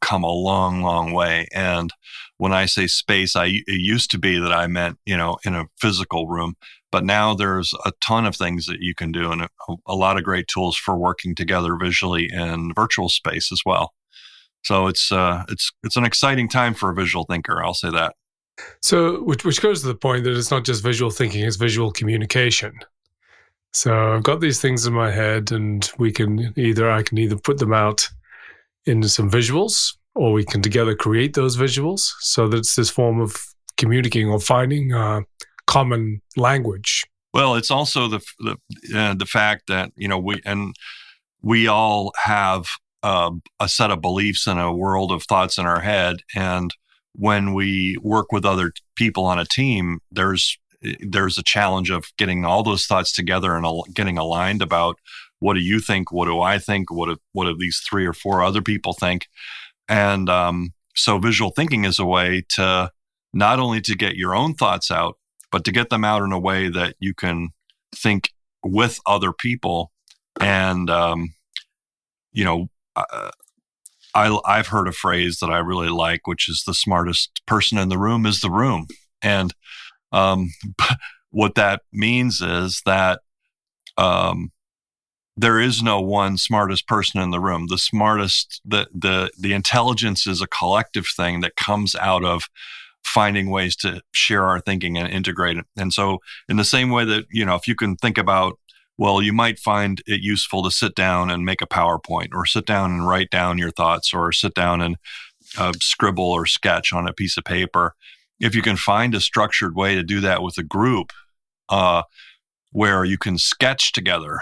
come 0.00 0.24
a 0.24 0.30
long, 0.30 0.82
long 0.82 1.12
way. 1.12 1.48
And 1.52 1.92
when 2.38 2.52
I 2.52 2.66
say 2.66 2.86
space, 2.86 3.36
I 3.36 3.46
it 3.66 3.80
used 3.80 4.10
to 4.12 4.18
be 4.18 4.38
that 4.38 4.52
I 4.52 4.66
meant 4.66 4.98
you 5.06 5.16
know 5.16 5.38
in 5.44 5.54
a 5.54 5.66
physical 5.80 6.28
room, 6.28 6.56
but 6.92 7.04
now 7.04 7.34
there's 7.34 7.72
a 7.84 7.92
ton 8.00 8.26
of 8.26 8.36
things 8.36 8.66
that 8.66 8.80
you 8.80 8.94
can 8.94 9.12
do 9.12 9.32
and 9.32 9.42
a, 9.42 9.48
a 9.86 9.94
lot 9.94 10.16
of 10.16 10.24
great 10.24 10.48
tools 10.48 10.76
for 10.76 10.96
working 10.96 11.34
together 11.34 11.76
visually 11.76 12.28
in 12.32 12.72
virtual 12.74 13.08
space 13.08 13.50
as 13.52 13.62
well. 13.64 13.92
So 14.64 14.88
it's 14.88 15.12
uh, 15.12 15.44
it's 15.48 15.72
it's 15.84 15.96
an 15.96 16.04
exciting 16.04 16.48
time 16.48 16.74
for 16.74 16.90
a 16.90 16.94
visual 16.94 17.24
thinker. 17.24 17.62
I'll 17.62 17.74
say 17.74 17.90
that. 17.90 18.14
So, 18.80 19.22
which 19.22 19.44
which 19.44 19.60
goes 19.60 19.82
to 19.82 19.86
the 19.86 19.94
point 19.94 20.24
that 20.24 20.36
it's 20.36 20.50
not 20.50 20.64
just 20.64 20.82
visual 20.82 21.10
thinking; 21.10 21.44
it's 21.44 21.56
visual 21.56 21.92
communication. 21.92 22.80
So 23.72 24.14
I've 24.14 24.22
got 24.22 24.40
these 24.40 24.60
things 24.60 24.86
in 24.86 24.94
my 24.94 25.10
head, 25.10 25.52
and 25.52 25.88
we 25.98 26.10
can 26.10 26.52
either 26.56 26.90
I 26.90 27.02
can 27.02 27.18
either 27.18 27.36
put 27.36 27.58
them 27.58 27.72
out 27.72 28.08
into 28.86 29.08
some 29.08 29.30
visuals, 29.30 29.94
or 30.14 30.32
we 30.32 30.44
can 30.44 30.62
together 30.62 30.94
create 30.94 31.34
those 31.34 31.56
visuals. 31.56 32.12
So 32.20 32.48
that 32.48 32.58
it's 32.58 32.76
this 32.76 32.90
form 32.90 33.20
of 33.20 33.36
communicating 33.76 34.30
or 34.30 34.40
finding 34.40 34.92
a 34.92 35.22
common 35.66 36.22
language. 36.36 37.04
Well, 37.34 37.54
it's 37.54 37.70
also 37.70 38.08
the 38.08 38.20
the 38.38 38.56
uh, 38.98 39.14
the 39.14 39.26
fact 39.26 39.66
that 39.68 39.92
you 39.96 40.08
know 40.08 40.18
we 40.18 40.40
and 40.44 40.74
we 41.42 41.68
all 41.68 42.12
have 42.22 42.66
uh, 43.02 43.30
a 43.60 43.68
set 43.68 43.90
of 43.90 44.00
beliefs 44.00 44.46
and 44.46 44.58
a 44.58 44.72
world 44.72 45.12
of 45.12 45.22
thoughts 45.22 45.58
in 45.58 45.66
our 45.66 45.80
head. 45.80 46.16
And 46.34 46.74
when 47.12 47.54
we 47.54 47.96
work 48.02 48.32
with 48.32 48.44
other 48.44 48.72
people 48.96 49.24
on 49.24 49.38
a 49.38 49.44
team, 49.44 50.00
there's 50.10 50.58
there's 51.00 51.38
a 51.38 51.42
challenge 51.42 51.90
of 51.90 52.06
getting 52.16 52.44
all 52.44 52.62
those 52.62 52.86
thoughts 52.86 53.12
together 53.12 53.56
and 53.56 53.64
al- 53.64 53.86
getting 53.92 54.18
aligned 54.18 54.62
about 54.62 54.98
what 55.40 55.54
do 55.54 55.60
you 55.60 55.80
think, 55.80 56.12
what 56.12 56.26
do 56.26 56.40
I 56.40 56.58
think, 56.58 56.90
what 56.90 57.06
do, 57.06 57.16
what 57.32 57.44
do 57.44 57.56
these 57.58 57.82
three 57.88 58.06
or 58.06 58.12
four 58.12 58.42
other 58.42 58.62
people 58.62 58.92
think, 58.92 59.26
and 59.88 60.28
um, 60.28 60.72
so 60.94 61.18
visual 61.18 61.50
thinking 61.50 61.84
is 61.84 61.98
a 61.98 62.06
way 62.06 62.42
to 62.50 62.90
not 63.32 63.58
only 63.58 63.80
to 63.82 63.94
get 63.94 64.16
your 64.16 64.34
own 64.34 64.54
thoughts 64.54 64.90
out, 64.90 65.16
but 65.52 65.64
to 65.64 65.72
get 65.72 65.90
them 65.90 66.04
out 66.04 66.22
in 66.22 66.32
a 66.32 66.38
way 66.38 66.68
that 66.68 66.96
you 66.98 67.14
can 67.14 67.50
think 67.94 68.30
with 68.64 68.98
other 69.06 69.32
people. 69.32 69.92
And 70.40 70.90
um, 70.90 71.34
you 72.32 72.44
know 72.44 72.68
uh, 72.96 73.30
I, 74.16 74.38
I've 74.46 74.68
heard 74.68 74.88
a 74.88 74.92
phrase 74.92 75.38
that 75.40 75.50
I 75.50 75.58
really 75.58 75.90
like, 75.90 76.26
which 76.26 76.48
is 76.48 76.64
the 76.66 76.72
smartest 76.72 77.42
person 77.46 77.76
in 77.76 77.90
the 77.90 77.98
room 77.98 78.24
is 78.24 78.40
the 78.40 78.50
room. 78.50 78.86
And 79.20 79.52
um, 80.10 80.50
what 81.30 81.54
that 81.56 81.82
means 81.92 82.40
is 82.40 82.80
that 82.86 83.20
um, 83.98 84.50
there 85.36 85.60
is 85.60 85.82
no 85.82 86.00
one 86.00 86.38
smartest 86.38 86.88
person 86.88 87.20
in 87.20 87.30
the 87.30 87.40
room. 87.40 87.66
The 87.68 87.78
smartest, 87.78 88.60
the 88.64 88.88
the 88.94 89.30
the 89.38 89.52
intelligence 89.52 90.26
is 90.26 90.40
a 90.40 90.46
collective 90.46 91.06
thing 91.06 91.40
that 91.40 91.56
comes 91.56 91.94
out 91.94 92.24
of 92.24 92.44
finding 93.04 93.50
ways 93.50 93.76
to 93.76 94.02
share 94.12 94.44
our 94.44 94.60
thinking 94.60 94.96
and 94.96 95.08
integrate 95.08 95.58
it. 95.58 95.66
And 95.76 95.92
so, 95.92 96.18
in 96.48 96.56
the 96.56 96.64
same 96.64 96.90
way 96.90 97.04
that 97.04 97.26
you 97.30 97.44
know, 97.44 97.54
if 97.54 97.68
you 97.68 97.74
can 97.74 97.96
think 97.96 98.18
about 98.18 98.58
well, 98.98 99.20
you 99.20 99.32
might 99.32 99.58
find 99.58 100.00
it 100.06 100.22
useful 100.22 100.62
to 100.62 100.70
sit 100.70 100.94
down 100.94 101.30
and 101.30 101.44
make 101.44 101.60
a 101.60 101.66
PowerPoint 101.66 102.28
or 102.32 102.46
sit 102.46 102.64
down 102.64 102.92
and 102.92 103.06
write 103.06 103.30
down 103.30 103.58
your 103.58 103.70
thoughts 103.70 104.14
or 104.14 104.32
sit 104.32 104.54
down 104.54 104.80
and 104.80 104.96
uh, 105.58 105.72
scribble 105.80 106.24
or 106.24 106.46
sketch 106.46 106.92
on 106.94 107.06
a 107.06 107.12
piece 107.12 107.36
of 107.36 107.44
paper. 107.44 107.94
If 108.40 108.54
you 108.54 108.62
can 108.62 108.76
find 108.76 109.14
a 109.14 109.20
structured 109.20 109.76
way 109.76 109.94
to 109.94 110.02
do 110.02 110.20
that 110.20 110.42
with 110.42 110.56
a 110.56 110.62
group 110.62 111.12
uh, 111.68 112.04
where 112.72 113.04
you 113.04 113.18
can 113.18 113.36
sketch 113.36 113.92
together, 113.92 114.40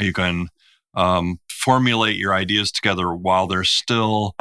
you 0.00 0.12
can 0.12 0.48
um, 0.94 1.38
formulate 1.48 2.16
your 2.16 2.34
ideas 2.34 2.70
together 2.70 3.14
while 3.14 3.46
they're 3.46 3.64
still 3.64 4.34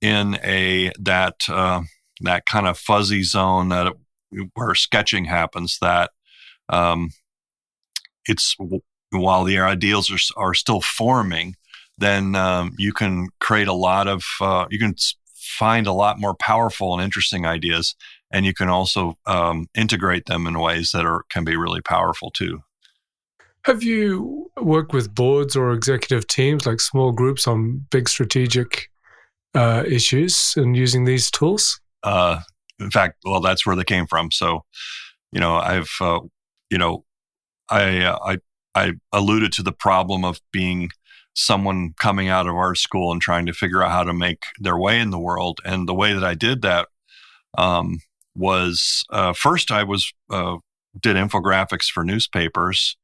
in 0.00 0.38
a 0.44 0.92
that 1.00 1.36
uh, 1.48 1.82
that 2.20 2.46
kind 2.46 2.66
of 2.66 2.78
fuzzy 2.78 3.22
zone 3.22 3.68
that 3.70 3.92
where 4.54 4.74
sketching 4.74 5.24
happens 5.24 5.78
that 5.80 6.10
um, 6.68 7.10
it's 8.26 8.56
while 9.10 9.44
the 9.44 9.58
ideals 9.58 10.10
are, 10.10 10.18
are 10.36 10.54
still 10.54 10.80
forming 10.80 11.54
then 11.96 12.34
um, 12.34 12.72
you 12.76 12.92
can 12.92 13.28
create 13.40 13.68
a 13.68 13.72
lot 13.72 14.08
of 14.08 14.24
uh, 14.40 14.66
you 14.70 14.78
can 14.78 14.94
find 15.34 15.86
a 15.86 15.92
lot 15.92 16.18
more 16.18 16.34
powerful 16.34 16.92
and 16.94 17.02
interesting 17.02 17.46
ideas 17.46 17.94
and 18.30 18.44
you 18.44 18.52
can 18.52 18.68
also 18.68 19.16
um, 19.26 19.66
integrate 19.74 20.26
them 20.26 20.46
in 20.46 20.58
ways 20.58 20.90
that 20.92 21.06
are 21.06 21.22
can 21.30 21.44
be 21.44 21.56
really 21.56 21.80
powerful 21.80 22.30
too 22.30 22.60
have 23.64 23.82
you 23.82 24.50
worked 24.60 24.92
with 24.92 25.14
boards 25.14 25.56
or 25.56 25.72
executive 25.72 26.26
teams 26.26 26.66
like 26.66 26.80
small 26.80 27.12
groups 27.12 27.46
on 27.46 27.86
big 27.90 28.08
strategic 28.08 28.90
uh, 29.54 29.84
issues 29.86 30.54
and 30.56 30.76
using 30.76 31.04
these 31.04 31.30
tools 31.30 31.80
uh, 32.02 32.40
in 32.78 32.90
fact 32.90 33.16
well 33.24 33.40
that's 33.40 33.66
where 33.66 33.76
they 33.76 33.84
came 33.84 34.06
from 34.06 34.30
so 34.30 34.64
you 35.32 35.40
know 35.40 35.56
i've 35.56 35.90
uh, 36.00 36.20
you 36.70 36.78
know 36.78 37.04
i 37.70 38.02
uh, 38.02 38.18
i 38.24 38.38
i 38.74 38.92
alluded 39.12 39.52
to 39.52 39.62
the 39.62 39.72
problem 39.72 40.24
of 40.24 40.40
being 40.52 40.90
someone 41.34 41.92
coming 41.98 42.28
out 42.28 42.46
of 42.46 42.54
our 42.54 42.74
school 42.74 43.12
and 43.12 43.20
trying 43.20 43.46
to 43.46 43.52
figure 43.52 43.82
out 43.82 43.90
how 43.90 44.04
to 44.04 44.14
make 44.14 44.44
their 44.58 44.78
way 44.78 45.00
in 45.00 45.10
the 45.10 45.18
world. 45.18 45.60
And 45.64 45.88
the 45.88 45.94
way 45.94 46.12
that 46.12 46.24
I 46.24 46.34
did 46.34 46.62
that 46.62 46.88
um, 47.58 47.98
was 48.34 49.04
uh, 49.10 49.32
first 49.32 49.70
I 49.70 49.82
was 49.82 50.12
uh, 50.30 50.56
did 51.00 51.16
infographics 51.16 51.86
for 51.86 52.04
newspapers. 52.04 52.96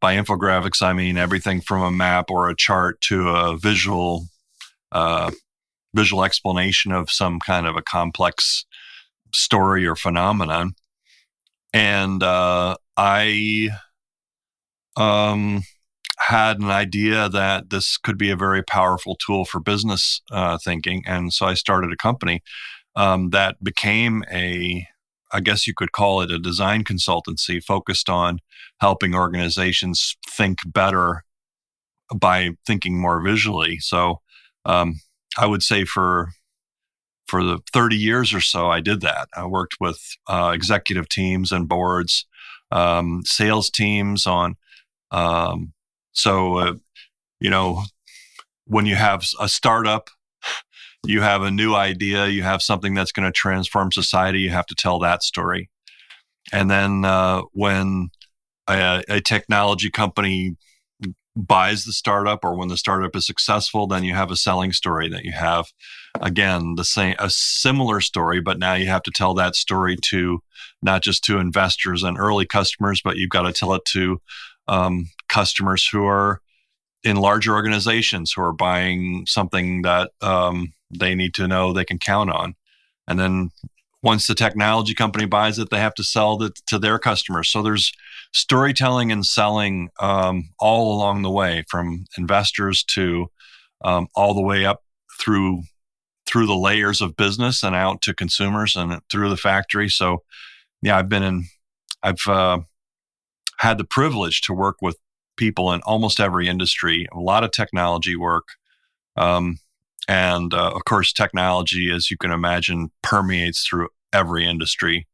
By 0.00 0.16
infographics, 0.16 0.82
I 0.82 0.92
mean 0.92 1.16
everything 1.16 1.60
from 1.60 1.82
a 1.82 1.90
map 1.90 2.30
or 2.30 2.48
a 2.48 2.56
chart 2.56 3.00
to 3.02 3.28
a 3.28 3.56
visual 3.56 4.26
uh, 4.92 5.30
visual 5.94 6.24
explanation 6.24 6.92
of 6.92 7.10
some 7.10 7.40
kind 7.40 7.66
of 7.66 7.76
a 7.76 7.82
complex 7.82 8.64
story 9.34 9.86
or 9.86 9.96
phenomenon. 9.96 10.74
And 11.72 12.22
uh, 12.22 12.76
I 12.96 13.70
um, 14.96 15.62
had 16.18 16.58
an 16.58 16.70
idea 16.70 17.28
that 17.28 17.70
this 17.70 17.96
could 17.98 18.18
be 18.18 18.30
a 18.30 18.36
very 18.36 18.62
powerful 18.62 19.16
tool 19.16 19.44
for 19.44 19.60
business 19.60 20.22
uh, 20.30 20.58
thinking. 20.62 21.02
And 21.06 21.32
so 21.32 21.46
I 21.46 21.54
started 21.54 21.92
a 21.92 21.96
company 21.96 22.42
um, 22.94 23.30
that 23.30 23.62
became 23.62 24.24
a, 24.30 24.86
I 25.36 25.40
guess 25.40 25.66
you 25.66 25.74
could 25.74 25.92
call 25.92 26.20
it 26.22 26.30
a 26.30 26.38
design 26.38 26.84
consultancy 26.84 27.62
focused 27.62 28.08
on 28.08 28.38
helping 28.80 29.14
organizations 29.14 30.16
think 30.28 30.58
better 30.66 31.24
by 32.14 32.50
thinking 32.66 32.98
more 33.00 33.20
visually. 33.20 33.78
So 33.78 34.20
um, 34.64 35.00
I 35.38 35.46
would 35.46 35.62
say 35.62 35.84
for 35.84 36.30
for 37.28 37.42
the 37.42 37.58
30 37.72 37.96
years 37.96 38.32
or 38.32 38.40
so, 38.40 38.70
I 38.70 38.80
did 38.80 39.00
that. 39.00 39.28
I 39.36 39.46
worked 39.46 39.76
with 39.80 39.98
uh, 40.28 40.52
executive 40.54 41.08
teams 41.08 41.50
and 41.50 41.68
boards, 41.68 42.24
um, 42.70 43.22
sales 43.24 43.68
teams 43.68 44.28
on 44.28 44.54
um, 45.10 45.72
so, 46.12 46.58
uh, 46.58 46.74
you 47.40 47.50
know, 47.50 47.82
when 48.66 48.86
you 48.86 48.96
have 48.96 49.24
a 49.38 49.48
startup, 49.48 50.10
you 51.06 51.22
have 51.22 51.42
a 51.42 51.50
new 51.50 51.74
idea, 51.74 52.26
you 52.26 52.42
have 52.42 52.62
something 52.62 52.94
that's 52.94 53.12
going 53.12 53.26
to 53.26 53.32
transform 53.32 53.92
society, 53.92 54.40
you 54.40 54.50
have 54.50 54.66
to 54.66 54.74
tell 54.74 54.98
that 55.00 55.22
story. 55.22 55.70
And 56.52 56.70
then 56.70 57.04
uh, 57.04 57.42
when 57.52 58.10
a, 58.68 59.02
a, 59.08 59.20
technology 59.20 59.90
company 59.90 60.56
buys 61.34 61.84
the 61.84 61.92
startup 61.92 62.44
or 62.44 62.56
when 62.56 62.68
the 62.68 62.76
startup 62.76 63.14
is 63.16 63.26
successful, 63.26 63.86
then 63.86 64.04
you 64.04 64.14
have 64.14 64.30
a 64.30 64.36
selling 64.36 64.72
story 64.72 65.08
that 65.08 65.24
you 65.24 65.32
have 65.32 65.66
again 66.20 66.74
the 66.76 66.84
same 66.84 67.14
a 67.18 67.28
similar 67.28 68.00
story, 68.00 68.40
but 68.40 68.58
now 68.58 68.74
you 68.74 68.86
have 68.86 69.02
to 69.02 69.10
tell 69.10 69.34
that 69.34 69.54
story 69.54 69.96
to 70.02 70.40
not 70.82 71.02
just 71.02 71.24
to 71.24 71.38
investors 71.38 72.02
and 72.02 72.18
early 72.18 72.46
customers, 72.46 73.00
but 73.02 73.16
you've 73.16 73.30
got 73.30 73.42
to 73.42 73.52
tell 73.52 73.74
it 73.74 73.84
to 73.86 74.20
um, 74.68 75.08
customers 75.28 75.86
who 75.86 76.04
are 76.06 76.40
in 77.02 77.16
larger 77.16 77.54
organizations 77.54 78.32
who 78.32 78.42
are 78.42 78.52
buying 78.52 79.24
something 79.26 79.82
that 79.82 80.10
um, 80.22 80.72
they 80.90 81.14
need 81.14 81.34
to 81.34 81.48
know 81.48 81.72
they 81.72 81.84
can 81.84 81.98
count 81.98 82.30
on. 82.30 82.54
And 83.08 83.18
then 83.18 83.50
once 84.02 84.26
the 84.26 84.34
technology 84.34 84.94
company 84.94 85.26
buys 85.26 85.58
it, 85.58 85.70
they 85.70 85.78
have 85.78 85.94
to 85.94 86.04
sell 86.04 86.42
it 86.42 86.60
to 86.66 86.78
their 86.78 86.98
customers. 86.98 87.48
So 87.48 87.62
there's 87.62 87.92
storytelling 88.32 89.10
and 89.10 89.24
selling 89.24 89.88
um, 90.00 90.50
all 90.58 90.94
along 90.94 91.22
the 91.22 91.30
way, 91.30 91.64
from 91.68 92.04
investors 92.16 92.84
to 92.84 93.30
um, 93.84 94.08
all 94.14 94.34
the 94.34 94.42
way 94.42 94.64
up 94.64 94.82
through 95.20 95.62
through 96.26 96.46
the 96.46 96.56
layers 96.56 97.00
of 97.00 97.16
business 97.16 97.62
and 97.62 97.76
out 97.76 98.02
to 98.02 98.12
consumers 98.12 98.74
and 98.74 99.00
through 99.10 99.30
the 99.30 99.36
factory. 99.36 99.88
So, 99.88 100.24
yeah, 100.82 100.98
I've 100.98 101.08
been 101.08 101.22
in, 101.22 101.44
I've 102.02 102.26
uh, 102.26 102.58
had 103.58 103.78
the 103.78 103.84
privilege 103.84 104.40
to 104.42 104.52
work 104.52 104.82
with 104.82 104.96
people 105.36 105.72
in 105.72 105.80
almost 105.82 106.18
every 106.18 106.48
industry, 106.48 107.06
a 107.12 107.20
lot 107.20 107.44
of 107.44 107.52
technology 107.52 108.16
work. 108.16 108.48
Um, 109.16 109.58
and 110.08 110.54
uh, 110.54 110.72
of 110.74 110.84
course, 110.84 111.12
technology, 111.12 111.90
as 111.92 112.10
you 112.10 112.16
can 112.16 112.30
imagine, 112.30 112.90
permeates 113.02 113.66
through 113.66 113.88
every 114.12 114.46
industry 114.46 115.06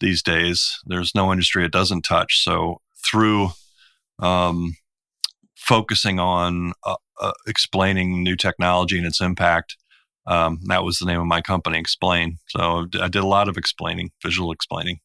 these 0.00 0.22
days. 0.22 0.78
There's 0.86 1.14
no 1.14 1.32
industry 1.32 1.64
it 1.64 1.72
doesn't 1.72 2.02
touch. 2.02 2.42
So, 2.42 2.80
through 3.08 3.50
um, 4.18 4.74
focusing 5.56 6.18
on 6.18 6.72
uh, 6.84 6.96
uh, 7.20 7.32
explaining 7.46 8.22
new 8.22 8.36
technology 8.36 8.98
and 8.98 9.06
its 9.06 9.20
impact, 9.20 9.76
um, 10.26 10.58
that 10.66 10.84
was 10.84 10.98
the 10.98 11.06
name 11.06 11.20
of 11.20 11.26
my 11.26 11.40
company, 11.40 11.82
XPLANE. 11.82 12.38
So, 12.48 12.86
I 13.00 13.08
did 13.08 13.22
a 13.22 13.26
lot 13.26 13.48
of 13.48 13.56
explaining, 13.56 14.10
visual 14.22 14.52
explaining. 14.52 14.98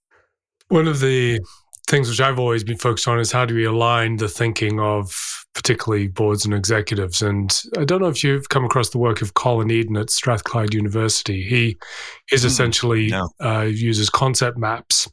One 0.70 0.88
of 0.88 1.00
the 1.00 1.40
things 1.88 2.10
which 2.10 2.22
I've 2.22 2.40
always 2.40 2.64
been 2.64 2.78
focused 2.78 3.08
on 3.08 3.20
is 3.20 3.32
how 3.32 3.46
do 3.46 3.56
we 3.56 3.66
align 3.66 4.18
the 4.18 4.30
thinking 4.30 4.80
of 4.80 5.44
particularly 5.54 6.08
boards 6.08 6.46
and 6.46 6.54
executives. 6.54 7.22
And 7.22 7.62
I 7.78 7.86
don't 7.86 8.02
know 8.02 8.08
if 8.08 8.24
you've 8.24 8.50
come 8.50 8.66
across 8.66 8.90
the 8.90 8.98
work 8.98 9.22
of 9.22 9.36
Colin 9.36 9.72
Eden 9.72 9.98
at 9.98 10.10
Strathclyde 10.10 10.74
University. 10.74 11.44
He 11.44 11.78
is 12.32 12.44
mm, 12.44 12.46
essentially 12.46 13.08
no. 13.08 13.30
uh, 13.44 13.62
uses 13.62 14.10
concept 14.10 14.58
maps. 14.58 15.10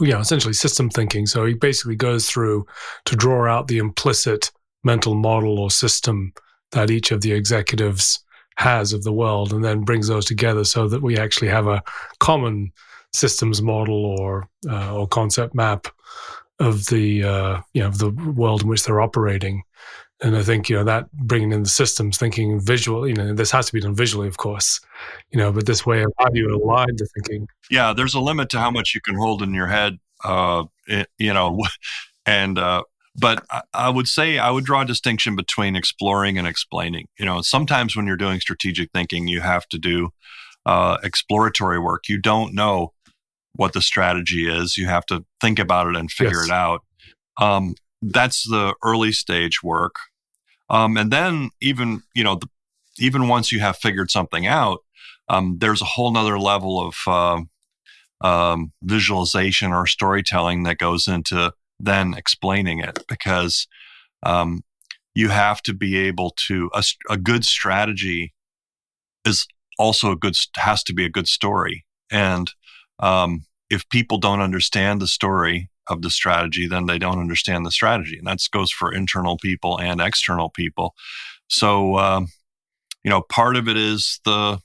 Yeah, 0.00 0.20
essentially 0.20 0.54
system 0.54 0.90
thinking. 0.90 1.26
So 1.26 1.46
he 1.46 1.54
basically 1.54 1.96
goes 1.96 2.28
through 2.28 2.66
to 3.06 3.16
draw 3.16 3.46
out 3.46 3.68
the 3.68 3.78
implicit 3.78 4.50
mental 4.84 5.14
model 5.14 5.58
or 5.58 5.70
system 5.70 6.32
that 6.72 6.90
each 6.90 7.10
of 7.10 7.20
the 7.20 7.32
executives 7.32 8.22
has 8.56 8.92
of 8.92 9.04
the 9.04 9.12
world 9.12 9.52
and 9.52 9.64
then 9.64 9.84
brings 9.84 10.08
those 10.08 10.24
together 10.24 10.64
so 10.64 10.88
that 10.88 11.02
we 11.02 11.18
actually 11.18 11.48
have 11.48 11.66
a 11.66 11.82
common 12.20 12.72
systems 13.16 13.62
model 13.62 14.04
or 14.04 14.48
uh, 14.68 14.94
or 14.94 15.06
concept 15.08 15.54
map 15.54 15.88
of 16.58 16.86
the 16.86 17.24
uh, 17.24 17.60
you 17.74 17.82
know 17.82 17.90
the 17.90 18.10
world 18.10 18.62
in 18.62 18.68
which 18.68 18.84
they're 18.84 19.00
operating. 19.00 19.62
And 20.22 20.34
I 20.34 20.42
think 20.42 20.70
you 20.70 20.76
know 20.76 20.84
that 20.84 21.10
bringing 21.12 21.52
in 21.52 21.62
the 21.62 21.68
systems, 21.68 22.16
thinking 22.16 22.58
visual. 22.60 23.06
You 23.06 23.14
know, 23.14 23.34
this 23.34 23.50
has 23.50 23.66
to 23.66 23.72
be 23.72 23.80
done 23.80 23.94
visually, 23.94 24.28
of 24.28 24.38
course. 24.38 24.80
You 25.30 25.38
know, 25.38 25.52
but 25.52 25.66
this 25.66 25.84
way 25.84 26.02
of 26.02 26.12
how 26.18 26.28
do 26.28 26.38
you 26.38 26.54
align 26.54 26.96
the 26.96 27.06
thinking? 27.14 27.48
Yeah, 27.70 27.92
there's 27.92 28.14
a 28.14 28.20
limit 28.20 28.48
to 28.50 28.60
how 28.60 28.70
much 28.70 28.94
you 28.94 29.00
can 29.00 29.16
hold 29.16 29.42
in 29.42 29.52
your 29.52 29.66
head. 29.66 29.98
Uh, 30.24 30.64
it, 30.86 31.08
you 31.18 31.34
know, 31.34 31.62
and 32.26 32.58
uh, 32.58 32.82
but 33.18 33.44
I 33.74 33.90
would 33.90 34.06
say 34.06 34.38
I 34.38 34.50
would 34.50 34.64
draw 34.64 34.82
a 34.82 34.86
distinction 34.86 35.36
between 35.36 35.76
exploring 35.76 36.38
and 36.38 36.46
explaining. 36.46 37.08
You 37.18 37.26
know, 37.26 37.42
sometimes 37.42 37.94
when 37.94 38.06
you're 38.06 38.16
doing 38.16 38.40
strategic 38.40 38.90
thinking, 38.92 39.28
you 39.28 39.42
have 39.42 39.68
to 39.68 39.78
do 39.78 40.10
uh, 40.64 40.96
exploratory 41.02 41.78
work. 41.78 42.08
You 42.08 42.18
don't 42.18 42.54
know 42.54 42.92
what 43.56 43.72
the 43.72 43.82
strategy 43.82 44.48
is. 44.48 44.76
You 44.76 44.86
have 44.86 45.06
to 45.06 45.24
think 45.40 45.58
about 45.58 45.88
it 45.88 45.96
and 45.96 46.10
figure 46.10 46.38
yes. 46.38 46.46
it 46.46 46.52
out. 46.52 46.80
Um, 47.40 47.74
that's 48.02 48.44
the 48.48 48.74
early 48.82 49.12
stage 49.12 49.62
work. 49.62 49.96
Um, 50.68 50.96
and 50.96 51.10
then 51.10 51.50
even, 51.60 52.02
you 52.14 52.24
know, 52.24 52.36
the, 52.36 52.48
even 52.98 53.28
once 53.28 53.52
you 53.52 53.60
have 53.60 53.76
figured 53.76 54.10
something 54.10 54.46
out, 54.46 54.80
um, 55.28 55.58
there's 55.58 55.82
a 55.82 55.86
whole 55.86 56.10
nother 56.10 56.38
level 56.38 56.80
of 56.80 56.96
uh, 57.06 57.40
um, 58.26 58.72
visualization 58.82 59.72
or 59.72 59.86
storytelling 59.86 60.62
that 60.64 60.78
goes 60.78 61.08
into 61.08 61.52
then 61.78 62.14
explaining 62.14 62.80
it 62.80 63.04
because 63.08 63.66
um, 64.22 64.62
you 65.14 65.28
have 65.28 65.62
to 65.62 65.74
be 65.74 65.96
able 65.96 66.34
to 66.46 66.70
a, 66.74 66.82
a 67.10 67.16
good 67.16 67.44
strategy 67.44 68.32
is 69.24 69.46
also 69.78 70.10
a 70.10 70.16
good 70.16 70.34
has 70.56 70.82
to 70.84 70.94
be 70.94 71.04
a 71.04 71.10
good 71.10 71.28
story 71.28 71.84
and 72.10 72.52
um, 72.98 73.44
if 73.70 73.88
people 73.88 74.18
don't 74.18 74.40
understand 74.40 75.00
the 75.00 75.06
story 75.06 75.68
of 75.88 76.02
the 76.02 76.10
strategy, 76.10 76.66
then 76.66 76.86
they 76.86 76.98
don't 76.98 77.20
understand 77.20 77.64
the 77.64 77.70
strategy. 77.70 78.18
And 78.18 78.26
that 78.26 78.40
goes 78.50 78.70
for 78.70 78.92
internal 78.92 79.36
people 79.36 79.78
and 79.78 80.00
external 80.00 80.50
people. 80.50 80.94
So, 81.48 81.98
um, 81.98 82.28
you 83.04 83.10
know, 83.10 83.22
part 83.22 83.56
of 83.56 83.68
it 83.68 83.76
is 83.76 84.20
the 84.24 84.58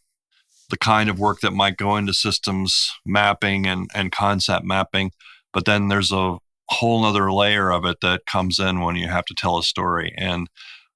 the 0.69 0.77
kind 0.77 1.09
of 1.09 1.19
work 1.19 1.41
that 1.41 1.51
might 1.51 1.75
go 1.75 1.97
into 1.97 2.13
systems 2.13 2.91
mapping 3.05 3.67
and, 3.67 3.89
and 3.93 4.09
concept 4.09 4.65
mapping. 4.65 5.11
But 5.51 5.65
then 5.65 5.89
there's 5.89 6.13
a 6.13 6.37
whole 6.69 7.03
other 7.03 7.29
layer 7.29 7.71
of 7.71 7.83
it 7.83 7.97
that 8.01 8.25
comes 8.25 8.57
in 8.57 8.79
when 8.79 8.95
you 8.95 9.09
have 9.09 9.25
to 9.25 9.33
tell 9.33 9.57
a 9.57 9.63
story. 9.63 10.15
And, 10.17 10.47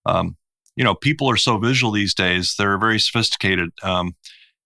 um, 0.06 0.38
you 0.78 0.86
know, 0.86 0.96
people 0.96 1.30
are 1.30 1.36
so 1.36 1.58
visual 1.58 1.92
these 1.92 2.14
days, 2.14 2.56
they're 2.58 2.78
very 2.78 3.00
sophisticated. 3.00 3.72
Um, 3.84 4.16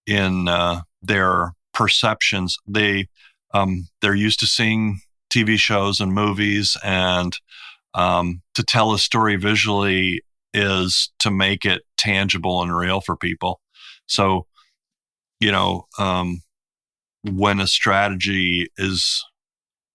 in 0.10 0.48
uh, 0.48 0.82
their 1.02 1.54
perceptions. 1.74 2.58
They 2.68 3.08
um, 3.54 3.88
they're 4.02 4.16
used 4.16 4.40
to 4.42 4.48
seeing 4.48 5.02
TV 5.34 5.58
shows 5.58 6.00
and 6.00 6.14
movies, 6.14 6.78
and 6.84 7.36
um, 7.94 8.42
to 8.56 8.64
tell 8.64 8.94
a 8.94 9.00
story 9.00 9.36
visually 9.36 10.22
is 10.54 11.12
to 11.20 11.32
make 11.32 11.66
it 11.66 11.84
tangible 11.98 12.62
and 12.62 12.76
real 12.76 13.02
for 13.02 13.16
people. 13.16 13.60
So, 14.08 14.48
you 15.40 15.52
know, 15.52 15.88
um, 15.98 16.42
when 17.24 17.60
a 17.60 17.68
strategy 17.68 18.68
is 18.78 19.24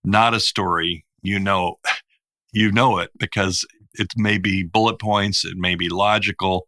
not 0.04 0.34
a 0.34 0.40
story, 0.40 1.04
you 1.22 1.38
know, 1.38 1.76
you 2.52 2.70
know 2.70 2.98
it 2.98 3.10
because 3.18 3.64
it 3.94 4.12
may 4.16 4.38
be 4.38 4.62
bullet 4.62 5.00
points, 5.00 5.44
it 5.44 5.56
may 5.56 5.74
be 5.74 5.88
logical, 5.88 6.66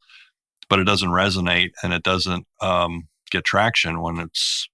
but 0.68 0.78
it 0.78 0.84
doesn't 0.84 1.10
resonate 1.10 1.70
and 1.82 1.92
it 1.92 2.02
doesn't 2.02 2.46
um, 2.60 3.08
get 3.30 3.44
traction 3.44 4.00
when 4.00 4.18
it's 4.18 4.68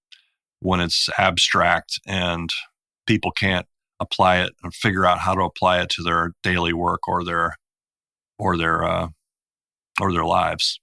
when 0.62 0.80
it's 0.80 1.08
abstract 1.18 2.00
and 2.06 2.50
people 3.06 3.32
can't 3.32 3.66
apply 4.00 4.38
it 4.38 4.52
and 4.62 4.74
figure 4.74 5.06
out 5.06 5.18
how 5.18 5.34
to 5.34 5.42
apply 5.42 5.80
it 5.80 5.90
to 5.90 6.02
their 6.02 6.32
daily 6.42 6.72
work 6.72 7.06
or 7.06 7.24
their 7.24 7.56
or 8.38 8.56
their 8.56 8.84
uh, 8.84 9.08
or 10.00 10.12
their 10.12 10.24
lives. 10.24 10.80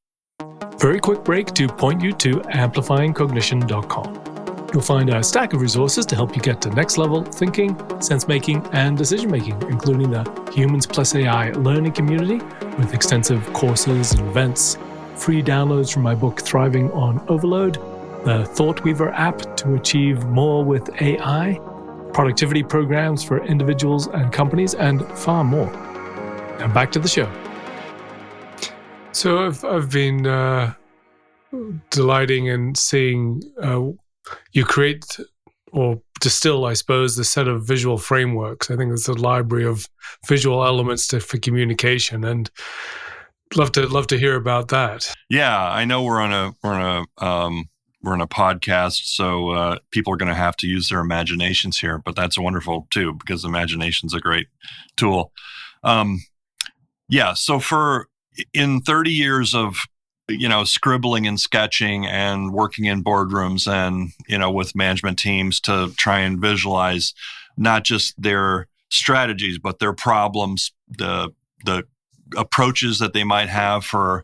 Very 0.78 1.00
quick 1.00 1.24
break 1.24 1.48
to 1.56 1.68
point 1.68 2.02
you 2.02 2.14
to 2.14 2.36
amplifyingcognition.com. 2.36 4.26
You'll 4.72 4.84
find 4.84 5.10
a 5.10 5.24
stack 5.24 5.54
of 5.54 5.62
resources 5.62 6.06
to 6.06 6.16
help 6.16 6.36
you 6.36 6.42
get 6.42 6.62
to 6.62 6.70
next 6.70 6.98
level 6.98 7.24
thinking, 7.24 7.76
sense 8.00 8.28
making, 8.28 8.66
and 8.72 8.98
decision 8.98 9.32
making, 9.32 9.62
including 9.64 10.12
the 10.12 10.52
Humans 10.54 10.86
Plus 10.86 11.16
AI 11.16 11.52
learning 11.52 11.94
community 11.94 12.38
with 12.78 12.94
extensive 12.94 13.44
courses 13.52 14.12
and 14.12 14.28
events, 14.28 14.78
free 15.16 15.42
downloads 15.42 15.92
from 15.92 16.04
my 16.04 16.14
book 16.14 16.40
Thriving 16.40 16.92
on 16.92 17.26
Overload, 17.28 17.80
the 18.26 18.44
ThoughtWeaver 18.44 19.14
app 19.14 19.56
to 19.58 19.76
achieve 19.76 20.26
more 20.26 20.64
with 20.64 20.90
AI, 21.02 21.60
productivity 22.14 22.64
programs 22.64 23.24
for 23.24 23.44
individuals 23.46 24.08
and 24.08 24.32
companies, 24.34 24.74
and 24.74 25.06
far 25.18 25.44
more. 25.44 25.72
Now 26.60 26.74
back 26.74 26.92
to 26.94 27.00
the 27.00 27.08
show. 27.08 27.32
So 29.12 29.46
I've, 29.46 29.64
I've 29.64 29.90
been 29.90 30.28
uh, 30.28 30.74
delighting 31.90 32.48
in 32.48 32.76
seeing 32.76 33.42
uh, 33.62 33.90
you 34.52 34.66
create 34.66 35.06
or 35.72 36.02
distill, 36.20 36.66
I 36.66 36.74
suppose, 36.74 37.16
the 37.16 37.24
set 37.24 37.48
of 37.48 37.66
visual 37.66 37.98
frameworks. 37.98 38.70
I 38.70 38.76
think 38.76 38.92
it's 38.92 39.08
a 39.08 39.14
library 39.14 39.66
of 39.66 39.88
visual 40.28 40.66
elements 40.66 41.08
to, 41.08 41.20
for 41.20 41.38
communication, 41.38 42.24
and 42.24 42.50
love 43.56 43.72
to 43.74 43.88
love 43.88 44.08
to 44.08 44.18
hear 44.18 44.36
about 44.36 44.70
that. 44.70 45.14
Yeah, 45.30 45.58
I 45.58 45.86
know 45.86 46.04
we're 46.04 46.22
on 46.22 46.34
a 46.34 46.54
we're 46.64 46.74
on 46.74 47.08
a 47.20 47.26
um, 47.26 47.70
we're 48.02 48.14
in 48.14 48.22
a 48.22 48.28
podcast, 48.28 49.02
so 49.06 49.50
uh, 49.50 49.78
people 49.92 50.14
are 50.14 50.18
going 50.18 50.30
to 50.30 50.36
have 50.36 50.56
to 50.58 50.68
use 50.68 50.90
their 50.90 51.00
imaginations 51.00 51.78
here. 51.78 51.98
But 51.98 52.16
that's 52.16 52.38
wonderful 52.38 52.88
too, 52.92 53.14
because 53.14 53.44
imagination's 53.44 54.14
a 54.14 54.20
great 54.20 54.48
tool. 54.96 55.34
Um, 55.84 56.22
yeah, 57.10 57.34
so 57.34 57.60
for 57.60 58.08
in 58.54 58.82
30 58.82 59.12
years 59.12 59.54
of 59.54 59.78
you 60.30 60.48
know 60.48 60.64
scribbling 60.64 61.28
and 61.28 61.40
sketching 61.40 62.06
and 62.06 62.54
working 62.54 62.86
in 62.86 63.04
boardrooms 63.04 63.68
and 63.68 64.12
you 64.28 64.38
know 64.38 64.52
with 64.52 64.76
management 64.76 65.18
teams 65.18 65.60
to 65.60 65.92
try 65.98 66.20
and 66.20 66.40
visualize 66.40 67.14
not 67.58 67.84
just 67.84 68.14
their 68.22 68.68
strategies 68.90 69.58
but 69.58 69.80
their 69.80 69.94
problems 69.94 70.72
the 70.88 71.30
the 71.66 71.84
approaches 72.38 73.00
that 73.00 73.14
they 73.14 73.24
might 73.24 73.50
have 73.50 73.84
for 73.84 74.24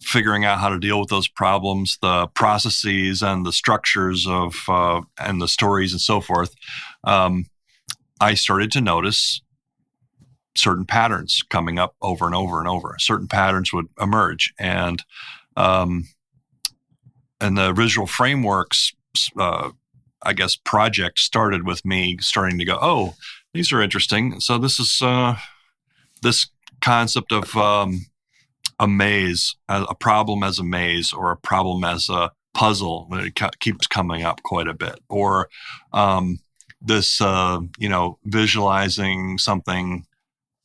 figuring 0.00 0.44
out 0.44 0.58
how 0.58 0.68
to 0.68 0.78
deal 0.78 1.00
with 1.00 1.08
those 1.08 1.28
problems 1.28 1.98
the 2.02 2.26
processes 2.28 3.22
and 3.22 3.44
the 3.44 3.52
structures 3.52 4.26
of 4.26 4.56
uh, 4.68 5.00
and 5.18 5.40
the 5.40 5.48
stories 5.48 5.92
and 5.92 6.00
so 6.00 6.20
forth 6.20 6.54
um, 7.04 7.44
i 8.20 8.34
started 8.34 8.70
to 8.70 8.80
notice 8.80 9.40
certain 10.56 10.84
patterns 10.84 11.42
coming 11.50 11.78
up 11.78 11.94
over 12.02 12.26
and 12.26 12.34
over 12.34 12.58
and 12.58 12.68
over 12.68 12.96
certain 12.98 13.28
patterns 13.28 13.72
would 13.72 13.86
emerge 14.00 14.52
and 14.58 15.04
um, 15.56 16.04
and 17.40 17.56
the 17.56 17.72
visual 17.72 18.06
frameworks, 18.06 18.92
uh, 19.38 19.70
I 20.22 20.32
guess, 20.32 20.56
project 20.56 21.18
started 21.18 21.66
with 21.66 21.84
me 21.84 22.18
starting 22.20 22.58
to 22.58 22.64
go, 22.64 22.78
oh, 22.80 23.14
these 23.54 23.72
are 23.72 23.82
interesting. 23.82 24.40
So 24.40 24.58
this 24.58 24.78
is 24.78 25.00
uh, 25.02 25.36
this 26.22 26.48
concept 26.80 27.32
of 27.32 27.56
um, 27.56 28.06
a 28.80 28.86
maze, 28.86 29.56
a 29.68 29.94
problem 29.94 30.42
as 30.42 30.58
a 30.58 30.64
maze, 30.64 31.12
or 31.12 31.32
a 31.32 31.36
problem 31.36 31.84
as 31.84 32.08
a 32.08 32.30
puzzle. 32.54 33.08
It 33.12 33.40
keeps 33.60 33.86
coming 33.86 34.22
up 34.22 34.42
quite 34.42 34.68
a 34.68 34.74
bit, 34.74 34.98
or 35.08 35.48
um, 35.92 36.38
this, 36.80 37.20
uh, 37.20 37.60
you 37.78 37.88
know, 37.88 38.18
visualizing 38.24 39.38
something 39.38 40.06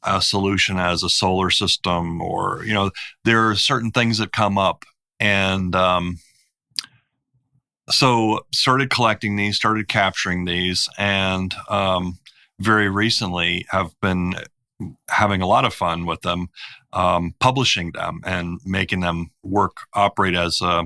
a 0.03 0.21
solution 0.21 0.77
as 0.77 1.03
a 1.03 1.09
solar 1.09 1.49
system 1.49 2.21
or 2.21 2.63
you 2.65 2.73
know 2.73 2.91
there 3.23 3.49
are 3.49 3.55
certain 3.55 3.91
things 3.91 4.17
that 4.17 4.31
come 4.31 4.57
up 4.57 4.83
and 5.19 5.75
um, 5.75 6.19
so 7.89 8.41
started 8.53 8.89
collecting 8.89 9.35
these 9.35 9.55
started 9.55 9.87
capturing 9.87 10.45
these 10.45 10.89
and 10.97 11.55
um, 11.69 12.19
very 12.59 12.89
recently 12.89 13.65
have 13.69 13.91
been 14.01 14.33
having 15.09 15.41
a 15.41 15.47
lot 15.47 15.65
of 15.65 15.73
fun 15.73 16.05
with 16.05 16.21
them 16.21 16.47
um, 16.93 17.33
publishing 17.39 17.91
them 17.91 18.21
and 18.25 18.59
making 18.65 18.99
them 19.01 19.31
work 19.41 19.77
operate 19.93 20.35
as 20.35 20.61
a 20.61 20.85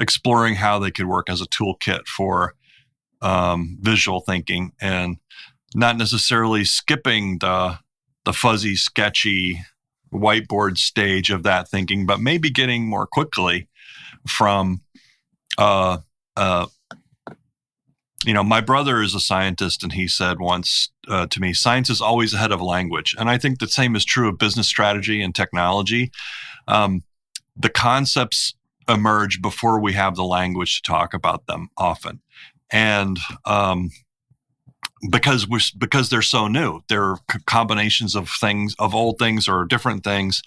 exploring 0.00 0.56
how 0.56 0.78
they 0.78 0.90
could 0.90 1.06
work 1.06 1.30
as 1.30 1.40
a 1.40 1.46
toolkit 1.46 2.06
for 2.06 2.54
um, 3.22 3.78
visual 3.80 4.20
thinking 4.20 4.72
and 4.80 5.16
not 5.74 5.96
necessarily 5.96 6.64
skipping 6.64 7.38
the 7.38 7.78
the 8.24 8.32
fuzzy, 8.32 8.74
sketchy 8.74 9.60
whiteboard 10.12 10.78
stage 10.78 11.30
of 11.30 11.42
that 11.42 11.68
thinking, 11.68 12.06
but 12.06 12.20
maybe 12.20 12.50
getting 12.50 12.88
more 12.88 13.06
quickly 13.06 13.68
from, 14.26 14.80
uh, 15.58 15.98
uh, 16.36 16.66
you 18.24 18.32
know, 18.32 18.44
my 18.44 18.60
brother 18.60 19.02
is 19.02 19.14
a 19.14 19.20
scientist, 19.20 19.82
and 19.82 19.92
he 19.92 20.08
said 20.08 20.40
once 20.40 20.90
uh, 21.08 21.26
to 21.26 21.40
me, 21.40 21.52
"Science 21.52 21.90
is 21.90 22.00
always 22.00 22.34
ahead 22.34 22.52
of 22.52 22.60
language," 22.60 23.14
and 23.18 23.28
I 23.28 23.38
think 23.38 23.58
the 23.58 23.68
same 23.68 23.96
is 23.96 24.04
true 24.04 24.28
of 24.28 24.38
business 24.38 24.66
strategy 24.66 25.22
and 25.22 25.34
technology. 25.34 26.10
Um, 26.66 27.02
the 27.56 27.68
concepts 27.68 28.54
emerge 28.88 29.40
before 29.40 29.80
we 29.80 29.92
have 29.92 30.16
the 30.16 30.24
language 30.24 30.82
to 30.82 30.90
talk 30.90 31.14
about 31.14 31.46
them 31.46 31.68
often, 31.76 32.20
and 32.70 33.18
um, 33.44 33.90
because 35.10 35.48
we're 35.48 35.60
because 35.78 36.08
they're 36.08 36.22
so 36.22 36.48
new 36.48 36.80
they're 36.88 37.16
combinations 37.46 38.14
of 38.14 38.28
things 38.28 38.74
of 38.78 38.94
old 38.94 39.18
things 39.18 39.48
or 39.48 39.64
different 39.64 40.04
things. 40.04 40.42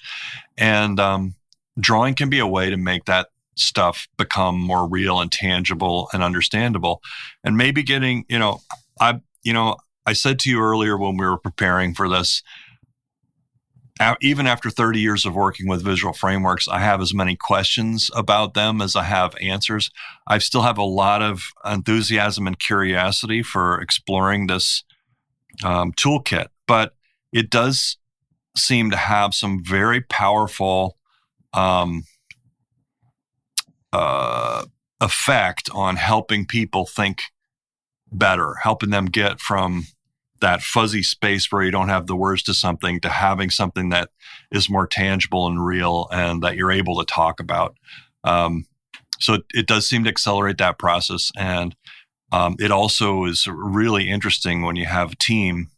And 0.57 0.99
um, 0.99 1.35
drawing 1.79 2.15
can 2.15 2.29
be 2.29 2.39
a 2.39 2.47
way 2.47 2.69
to 2.69 2.77
make 2.77 3.05
that 3.05 3.27
stuff 3.59 4.07
become 4.17 4.59
more 4.59 4.87
real 4.87 5.19
and 5.19 5.31
tangible 5.31 6.09
and 6.13 6.23
understandable 6.23 7.01
and 7.43 7.57
maybe 7.57 7.83
getting 7.83 8.25
you 8.29 8.37
know 8.37 8.59
i 8.99 9.19
you 9.43 9.53
know 9.53 9.75
i 10.05 10.13
said 10.13 10.39
to 10.39 10.49
you 10.49 10.59
earlier 10.61 10.97
when 10.97 11.17
we 11.17 11.25
were 11.25 11.37
preparing 11.37 11.93
for 11.93 12.07
this 12.09 12.43
even 14.21 14.47
after 14.47 14.69
30 14.69 14.99
years 14.99 15.25
of 15.25 15.35
working 15.35 15.67
with 15.67 15.83
visual 15.83 16.13
frameworks, 16.13 16.67
I 16.67 16.79
have 16.79 17.01
as 17.01 17.13
many 17.13 17.35
questions 17.35 18.09
about 18.15 18.53
them 18.53 18.81
as 18.81 18.95
I 18.95 19.03
have 19.03 19.35
answers. 19.41 19.89
I 20.27 20.37
still 20.37 20.61
have 20.61 20.77
a 20.77 20.83
lot 20.83 21.21
of 21.21 21.43
enthusiasm 21.65 22.47
and 22.47 22.59
curiosity 22.59 23.43
for 23.43 23.81
exploring 23.81 24.47
this 24.47 24.83
um, 25.63 25.93
toolkit, 25.93 26.47
but 26.67 26.93
it 27.33 27.49
does 27.49 27.97
seem 28.55 28.91
to 28.91 28.97
have 28.97 29.33
some 29.33 29.63
very 29.63 30.01
powerful 30.01 30.97
um, 31.53 32.03
uh, 33.93 34.65
effect 34.99 35.69
on 35.73 35.95
helping 35.95 36.45
people 36.45 36.85
think 36.85 37.21
better, 38.11 38.55
helping 38.61 38.89
them 38.89 39.05
get 39.05 39.39
from 39.39 39.85
that 40.39 40.61
fuzzy 40.61 41.03
space 41.03 41.51
where 41.51 41.63
you 41.63 41.71
don't 41.71 41.89
have 41.89 42.07
the 42.07 42.15
words 42.15 42.43
to 42.43 42.53
something 42.53 42.99
to 42.99 43.09
having 43.09 43.49
something 43.49 43.89
that 43.89 44.09
is 44.51 44.69
more 44.69 44.87
tangible 44.87 45.47
and 45.47 45.65
real 45.65 46.07
and 46.11 46.43
that 46.43 46.55
you're 46.55 46.71
able 46.71 46.97
to 46.99 47.05
talk 47.05 47.39
about. 47.39 47.75
Um, 48.23 48.65
so 49.19 49.35
it, 49.35 49.45
it, 49.53 49.67
does 49.67 49.87
seem 49.87 50.03
to 50.03 50.09
accelerate 50.09 50.59
that 50.59 50.77
process. 50.77 51.31
And 51.35 51.75
um, 52.31 52.55
it 52.59 52.71
also 52.71 53.25
is 53.25 53.47
really 53.47 54.09
interesting 54.09 54.61
when 54.61 54.75
you 54.75 54.85
have 54.85 55.13
a 55.13 55.15
team 55.15 55.69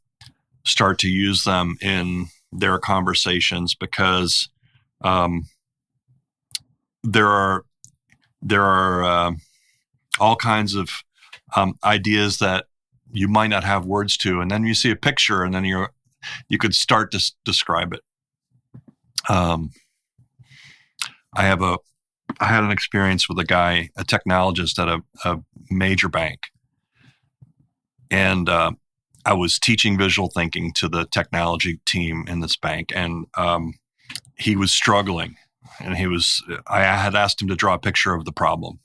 start 0.65 0.99
to 0.99 1.07
use 1.07 1.43
them 1.43 1.77
in 1.81 2.27
their 2.51 2.79
conversations 2.79 3.75
because 3.75 4.49
um, 5.01 5.45
there 7.03 7.27
are 7.27 7.63
there 8.41 8.63
are 8.63 9.03
uh, 9.03 9.31
all 10.19 10.35
kinds 10.35 10.75
of 10.75 10.89
um, 11.55 11.77
ideas 11.83 12.37
that 12.39 12.65
you 13.11 13.27
might 13.27 13.47
not 13.47 13.63
have 13.63 13.85
words 13.85 14.17
to, 14.17 14.39
and 14.39 14.51
then 14.51 14.65
you 14.65 14.73
see 14.73 14.91
a 14.91 14.95
picture, 14.95 15.43
and 15.43 15.53
then 15.53 15.65
you 15.65 15.87
you 16.47 16.57
could 16.57 16.75
start 16.75 17.11
to 17.11 17.33
describe 17.45 17.93
it. 17.93 18.01
Um, 19.27 19.71
I 21.33 21.43
have 21.43 21.61
a 21.61 21.77
I 22.39 22.45
had 22.45 22.63
an 22.63 22.71
experience 22.71 23.27
with 23.27 23.39
a 23.39 23.43
guy, 23.43 23.89
a 23.97 24.03
technologist 24.03 24.79
at 24.79 24.87
a, 24.87 25.03
a 25.29 25.39
major 25.69 26.09
bank, 26.09 26.39
and 28.11 28.47
uh, 28.47 28.71
I 29.25 29.33
was 29.33 29.59
teaching 29.59 29.97
visual 29.97 30.29
thinking 30.29 30.73
to 30.73 30.87
the 30.87 31.05
technology 31.05 31.79
team 31.85 32.25
in 32.27 32.39
this 32.39 32.55
bank, 32.55 32.91
and 32.95 33.25
um, 33.37 33.73
he 34.35 34.55
was 34.55 34.71
struggling, 34.71 35.35
and 35.79 35.97
he 35.97 36.07
was. 36.07 36.43
I 36.67 36.81
had 36.81 37.15
asked 37.15 37.41
him 37.41 37.47
to 37.49 37.55
draw 37.55 37.73
a 37.73 37.79
picture 37.79 38.13
of 38.13 38.25
the 38.25 38.31
problem, 38.31 38.79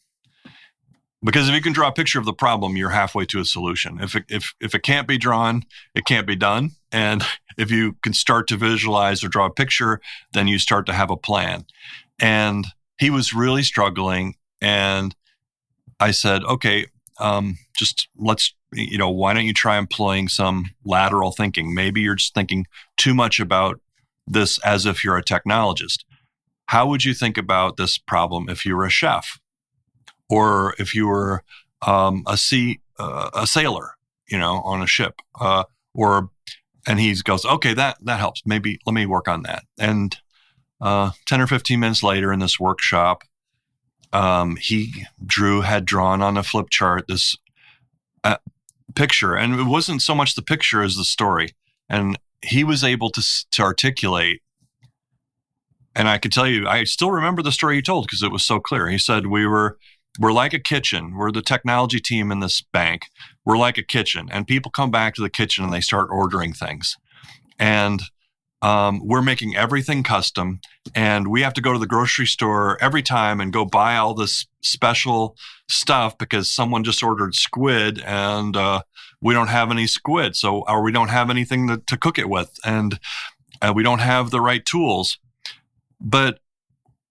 because 1.23 1.49
if 1.49 1.55
you 1.55 1.61
can 1.61 1.73
draw 1.73 1.89
a 1.89 1.93
picture 1.93 2.19
of 2.19 2.25
the 2.25 2.33
problem, 2.33 2.77
you're 2.77 2.91
halfway 2.91 3.25
to 3.27 3.41
a 3.41 3.45
solution. 3.45 4.01
If 4.01 4.15
it, 4.15 4.25
if 4.29 4.55
if 4.61 4.75
it 4.75 4.83
can't 4.83 5.09
be 5.09 5.19
drawn, 5.19 5.65
it 5.95 6.05
can't 6.05 6.27
be 6.27 6.37
done, 6.37 6.73
and 6.93 7.23
if 7.59 7.71
you 7.71 7.97
can 8.03 8.13
start 8.13 8.49
to 8.49 8.57
visualize 8.57 9.25
or 9.25 9.29
draw 9.29 9.47
a 9.47 9.51
picture, 9.51 10.01
then 10.33 10.49
you 10.49 10.59
start 10.59 10.87
to 10.87 10.93
have 10.93 11.11
a 11.11 11.17
plan. 11.17 11.65
And 12.21 12.67
he 12.99 13.11
was 13.11 13.35
really 13.35 13.63
struggling, 13.63 14.35
and 14.61 15.15
I 15.99 16.11
said, 16.11 16.45
okay, 16.45 16.87
um, 17.19 17.59
just 17.77 18.09
let's 18.17 18.55
you 18.75 18.99
know, 18.99 19.11
why 19.11 19.33
don't 19.33 19.47
you 19.47 19.55
try 19.55 19.79
employing 19.79 20.29
some 20.29 20.67
lateral 20.85 21.33
thinking? 21.33 21.75
Maybe 21.75 22.01
you're 22.01 22.17
just 22.17 22.35
thinking 22.35 22.67
too 22.97 23.15
much 23.15 23.41
about 23.41 23.81
this 24.27 24.59
as 24.59 24.87
if 24.87 25.05
you're 25.05 25.17
a 25.17 25.25
technologist. 25.25 26.05
How 26.67 26.87
would 26.87 27.05
you 27.05 27.15
think 27.15 27.39
about 27.39 27.77
this 27.77 27.99
problem 27.99 28.49
if 28.49 28.65
you 28.65 28.77
were 28.77 28.87
a 28.87 28.91
chef 28.91 29.39
or 30.29 30.75
if 30.79 30.95
you 30.95 31.07
were 31.07 31.43
um, 31.87 32.23
a 32.27 32.37
sea 32.37 32.81
uh, 32.99 33.31
a 33.35 33.47
sailor, 33.47 33.97
you 34.29 34.39
know, 34.39 34.63
on 34.63 34.83
a 34.83 34.87
ship, 34.87 35.21
uh, 35.41 35.65
or 35.95 36.31
and 36.87 37.01
he 37.01 37.15
goes, 37.23 37.45
okay, 37.45 37.75
that 37.75 37.99
that 38.05 38.19
helps. 38.19 38.43
Maybe 38.47 38.79
let 38.87 38.95
me 38.95 39.07
work 39.07 39.29
on 39.29 39.43
that. 39.43 39.65
And 39.79 40.17
uh, 40.81 41.11
ten 41.27 41.41
or 41.41 41.47
fifteen 41.47 41.81
minutes 41.81 42.03
later 42.03 42.33
in 42.33 42.41
this 42.41 42.59
workshop, 42.61 43.25
um, 44.13 44.57
he 44.57 45.07
drew 45.25 45.63
had 45.63 45.85
drawn 45.85 46.23
on 46.23 46.37
a 46.37 46.43
flip 46.43 46.71
chart 46.71 47.07
this 47.09 47.37
uh, 48.23 48.37
picture, 48.95 49.35
and 49.35 49.59
it 49.59 49.65
wasn't 49.65 50.03
so 50.03 50.15
much 50.15 50.35
the 50.35 50.43
picture 50.43 50.83
as 50.83 50.97
the 50.97 51.05
story. 51.05 51.51
And 51.89 52.19
he 52.43 52.65
was 52.65 52.85
able 52.85 53.11
to 53.11 53.23
to 53.51 53.63
articulate. 53.63 54.41
And 55.95 56.09
I 56.09 56.19
could 56.19 56.33
tell 56.33 56.47
you, 56.47 56.67
I 56.67 56.85
still 56.85 57.11
remember 57.11 57.43
the 57.43 57.53
story 57.53 57.77
he 57.77 57.83
told 57.83 58.07
because 58.07 58.23
it 58.23 58.33
was 58.33 58.45
so 58.45 58.59
clear. 58.59 58.89
He 58.89 58.99
said 58.99 59.27
we 59.27 59.47
were 59.47 59.79
we're 60.19 60.33
like 60.33 60.53
a 60.53 60.61
kitchen. 60.61 61.15
We're 61.17 61.33
the 61.33 61.43
technology 61.43 62.01
team 62.01 62.31
in 62.31 62.41
this 62.41 62.61
bank. 62.61 63.07
We're 63.45 63.59
like 63.59 63.79
a 63.79 63.83
kitchen, 63.83 64.29
and 64.31 64.47
people 64.47 64.71
come 64.71 64.91
back 64.91 65.15
to 65.15 65.23
the 65.23 65.31
kitchen 65.31 65.65
and 65.65 65.73
they 65.73 65.81
start 65.81 66.09
ordering 66.11 66.53
things, 66.53 66.97
and 67.59 68.03
um, 68.63 69.03
we're 69.05 69.23
making 69.23 69.57
everything 69.57 70.03
custom, 70.03 70.61
and 70.95 71.29
we 71.29 71.43
have 71.43 71.53
to 71.55 71.61
go 71.61 71.73
to 71.73 71.79
the 71.79 71.87
grocery 71.87 72.27
store 72.27 72.79
every 72.81 73.03
time 73.03 73.41
and 73.41 73.53
go 73.53 73.65
buy 73.65 73.97
all 73.97 74.15
this 74.15 74.47
special 74.63 75.37
stuff 75.69 76.17
because 76.17 76.51
someone 76.51 76.83
just 76.83 77.03
ordered 77.03 77.35
squid 77.35 78.01
and 78.07 78.57
uh, 78.57 78.81
we 79.21 79.35
don't 79.35 79.49
have 79.49 79.71
any 79.71 79.87
squid, 79.87 80.35
so 80.35 80.65
or 80.67 80.83
we 80.83 80.93
don't 80.93 81.09
have 81.09 81.29
anything 81.29 81.69
to, 81.69 81.77
to 81.87 81.97
cook 81.97 82.19
it 82.19 82.29
with, 82.29 82.59
and 82.65 82.99
uh, 83.61 83.73
we 83.75 83.83
don't 83.83 84.01
have 84.01 84.31
the 84.31 84.41
right 84.41 84.65
tools. 84.65 85.19
But 86.05 86.39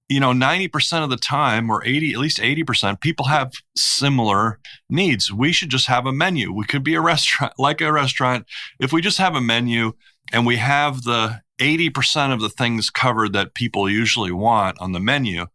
you 0.09 0.19
know, 0.19 0.31
90% 0.31 1.03
of 1.03 1.09
the 1.09 1.17
time, 1.17 1.71
or 1.71 1.83
80, 1.83 2.13
at 2.13 2.19
least 2.19 2.37
80%, 2.37 3.01
people 3.01 3.25
have 3.25 3.51
similar 3.75 4.59
needs. 4.89 5.33
We 5.33 5.51
should 5.51 5.69
just 5.69 5.87
have 5.87 6.05
a 6.05 6.11
menu. 6.11 6.51
We 6.51 6.65
could 6.65 6.83
be 6.83 6.93
a 6.93 7.01
restaurant, 7.13 7.53
like 7.57 7.81
a 7.81 7.91
restaurant. 7.91 8.45
If 8.79 8.93
we 8.93 9.01
just 9.01 9.17
have 9.17 9.35
a 9.35 9.41
menu 9.41 9.93
and 10.31 10.45
we 10.45 10.57
have 10.57 11.03
the 11.03 11.41
80% 11.59 12.33
of 12.33 12.41
the 12.41 12.49
things 12.49 12.89
covered 12.89 13.33
that 13.33 13.53
people 13.53 13.89
usually 13.89 14.31
want 14.31 14.79
on 14.79 14.91
the 14.91 14.99
menu. 14.99 15.47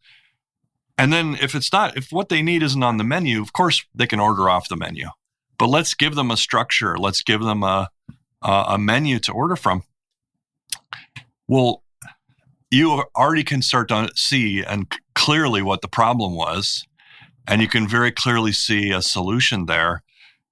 And 0.96 1.12
then 1.12 1.36
if 1.40 1.54
it's 1.54 1.72
not, 1.72 1.96
if 1.96 2.10
what 2.10 2.28
they 2.28 2.42
need 2.42 2.62
isn't 2.62 2.82
on 2.82 2.96
the 2.96 3.04
menu, 3.04 3.40
of 3.40 3.52
course 3.52 3.84
they 3.94 4.06
can 4.06 4.18
order 4.18 4.50
off 4.50 4.68
the 4.68 4.76
menu. 4.76 5.08
But 5.58 5.68
let's 5.68 5.94
give 5.94 6.14
them 6.14 6.30
a 6.30 6.36
structure. 6.36 6.96
Let's 6.98 7.22
give 7.22 7.42
them 7.42 7.62
a, 7.62 7.88
a, 8.42 8.64
a 8.70 8.78
menu 8.78 9.18
to 9.20 9.32
order 9.32 9.56
from. 9.56 9.82
Well, 11.46 11.82
you 12.70 13.04
already 13.16 13.44
can 13.44 13.62
start 13.62 13.88
to 13.88 14.10
see 14.14 14.62
and 14.62 14.92
clearly 15.14 15.62
what 15.62 15.82
the 15.82 15.88
problem 15.88 16.34
was. 16.34 16.84
And 17.46 17.62
you 17.62 17.68
can 17.68 17.88
very 17.88 18.10
clearly 18.10 18.52
see 18.52 18.90
a 18.90 19.00
solution 19.00 19.66
there. 19.66 20.02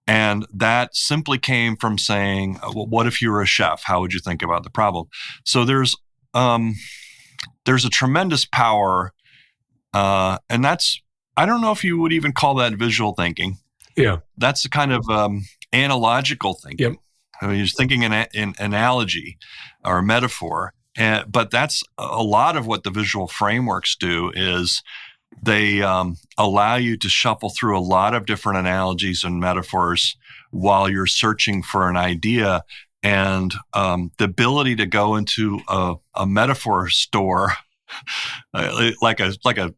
And 0.07 0.47
that 0.53 0.95
simply 0.95 1.37
came 1.37 1.77
from 1.77 1.99
saying, 1.99 2.59
uh, 2.63 2.73
well, 2.75 2.87
what 2.87 3.07
if 3.07 3.21
you 3.21 3.31
were 3.31 3.43
a 3.43 3.47
chef? 3.47 3.83
How 3.85 4.01
would 4.01 4.13
you 4.13 4.21
think 4.21 4.41
about 4.41 4.63
the 4.63 4.71
problem? 4.71 5.09
So 5.45 5.65
there's 5.65 5.97
um, 6.33 6.75
there's 7.65 7.85
a 7.85 7.91
tremendous 7.91 8.45
power, 8.45 9.13
uh, 9.93 10.39
and 10.49 10.65
that's 10.65 11.03
I 11.37 11.45
don't 11.45 11.61
know 11.61 11.73
if 11.73 11.83
you 11.83 11.99
would 11.99 12.13
even 12.13 12.33
call 12.33 12.55
that 12.57 12.75
visual 12.75 13.15
thinking. 13.15 13.59
Yeah, 13.97 14.19
that's 14.39 14.63
the 14.63 14.69
kind 14.69 14.93
of 14.93 15.09
um, 15.11 15.43
analogical 15.73 16.55
thinking. 16.55 16.93
Yep. 16.93 17.01
I 17.43 17.47
mean, 17.49 17.59
you're 17.59 17.67
thinking 17.67 18.03
in 18.03 18.13
an 18.13 18.55
analogy 18.59 19.39
or 19.85 20.01
metaphor, 20.03 20.73
and, 20.97 21.31
but 21.31 21.51
that's 21.51 21.83
a 21.99 22.23
lot 22.23 22.57
of 22.57 22.67
what 22.67 22.85
the 22.85 22.91
visual 22.91 23.27
frameworks 23.27 23.97
do 23.97 24.33
is 24.35 24.83
they 25.43 25.83
um, 25.83 26.17
allow 26.39 26.77
you 26.77 26.97
to 26.97 27.09
shuffle 27.09 27.51
through 27.51 27.79
a 27.79 27.81
lot 27.81 28.15
of 28.15 28.27
different 28.27 28.59
analogies 28.59 29.25
and 29.25 29.41
metaphors 29.41 30.17
while 30.51 30.89
you're 30.89 31.07
searching 31.07 31.63
for 31.63 31.89
an 31.91 31.97
idea 31.97 32.63
and 33.03 33.55
um, 33.75 34.11
the 34.19 34.25
ability 34.25 34.77
to 34.77 34.87
go 34.87 35.17
into 35.17 35.61
a, 35.69 35.95
a 36.15 36.27
metaphor 36.27 36.89
store 36.89 37.53
uh, 38.55 38.91
like 39.01 39.21
a 39.21 39.33
like 39.45 39.59
a 39.59 39.75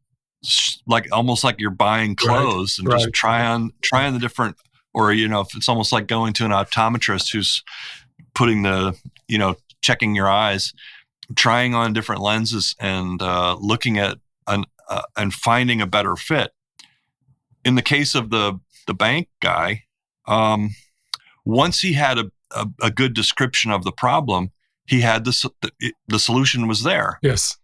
like 0.87 1.09
almost 1.13 1.43
like 1.43 1.57
you're 1.59 1.71
buying 1.71 2.15
clothes 2.15 2.79
right, 2.79 2.85
and 2.85 2.93
right. 2.93 3.03
just 3.03 3.13
try 3.13 3.45
on 3.45 3.71
try 3.83 4.07
on 4.07 4.15
the 4.15 4.21
different 4.21 4.57
or 4.95 5.13
you 5.13 5.29
know 5.29 5.41
if 5.41 5.49
it's 5.57 5.69
almost 5.69 5.93
like 5.93 6.07
going 6.07 6.33
to 6.33 6.45
an 6.45 6.53
optometrist 6.53 7.33
who's 7.33 7.63
putting 8.35 8.63
the 8.63 8.97
you 9.27 9.37
know 9.37 9.57
checking 9.83 10.15
your 10.15 10.29
eyes 10.29 10.73
trying 11.37 11.75
on 11.75 11.93
different 11.93 12.23
lenses 12.23 12.75
and 12.79 13.21
uh, 13.21 13.57
looking 13.61 13.99
at 13.99 14.19
an, 14.47 14.65
uh, 14.89 15.03
and 15.17 15.33
finding 15.33 15.81
a 15.81 15.87
better 15.87 16.17
fit. 16.17 16.53
In 17.65 17.75
the 17.75 17.83
case 17.83 18.15
of 18.15 18.31
the 18.31 18.61
the 18.87 18.95
bank 18.95 19.29
guy, 19.43 19.85
um, 20.27 20.71
once 21.45 21.81
he 21.81 21.93
had 21.93 22.19
a, 22.19 22.31
a, 22.53 22.67
a, 22.83 22.91
good 22.91 23.13
description 23.13 23.71
of 23.71 23.85
the 23.85 23.93
problem, 23.93 24.51
he 24.87 25.03
had 25.03 25.25
the, 25.25 25.51
the 25.61 25.93
the 26.07 26.19
solution 26.19 26.67
was 26.69 26.83
there. 26.83 27.19
Yes, 27.23 27.59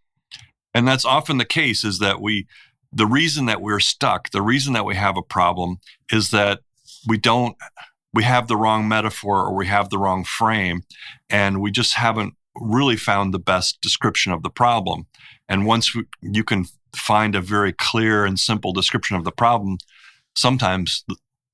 and 0.75 0.87
that's 0.87 1.05
often 1.05 1.39
the 1.39 1.45
case. 1.45 1.85
Is 1.85 1.99
that 2.01 2.21
we 2.21 2.47
the 2.93 3.07
reason 3.07 3.47
that 3.47 3.63
we're 3.63 3.81
stuck, 3.81 4.31
the 4.31 4.43
reason 4.43 4.75
that 4.75 4.85
we 4.85 4.97
have 4.97 5.17
a 5.17 5.23
problem, 5.23 5.79
is 6.13 6.31
that 6.31 6.61
we 7.07 7.17
don't 7.17 7.57
we 8.13 8.25
have 8.25 8.47
the 8.47 8.57
wrong 8.57 8.87
metaphor 8.87 9.41
or 9.41 9.55
we 9.55 9.67
have 9.67 9.89
the 9.89 9.99
wrong 9.99 10.25
frame, 10.25 10.83
and 11.31 11.61
we 11.61 11.71
just 11.71 11.95
haven't 11.95 12.35
really 12.57 12.97
found 12.97 13.33
the 13.33 13.39
best 13.39 13.81
description 13.81 14.33
of 14.33 14.43
the 14.43 14.51
problem. 14.51 15.07
And 15.49 15.67
once 15.67 15.95
we, 15.95 16.05
you 16.23 16.45
can 16.45 16.67
find 16.95 17.35
a 17.35 17.41
very 17.41 17.73
clear 17.73 18.25
and 18.25 18.39
simple 18.39 18.73
description 18.73 19.17
of 19.17 19.25
the 19.25 19.33
problem, 19.33 19.79
sometimes, 20.37 21.05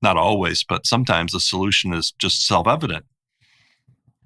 not 0.01 0.17
always, 0.17 0.63
but 0.63 0.85
sometimes 0.85 1.31
the 1.31 1.39
solution 1.39 1.93
is 1.93 2.11
just 2.19 2.45
self 2.45 2.67
evident. 2.67 3.05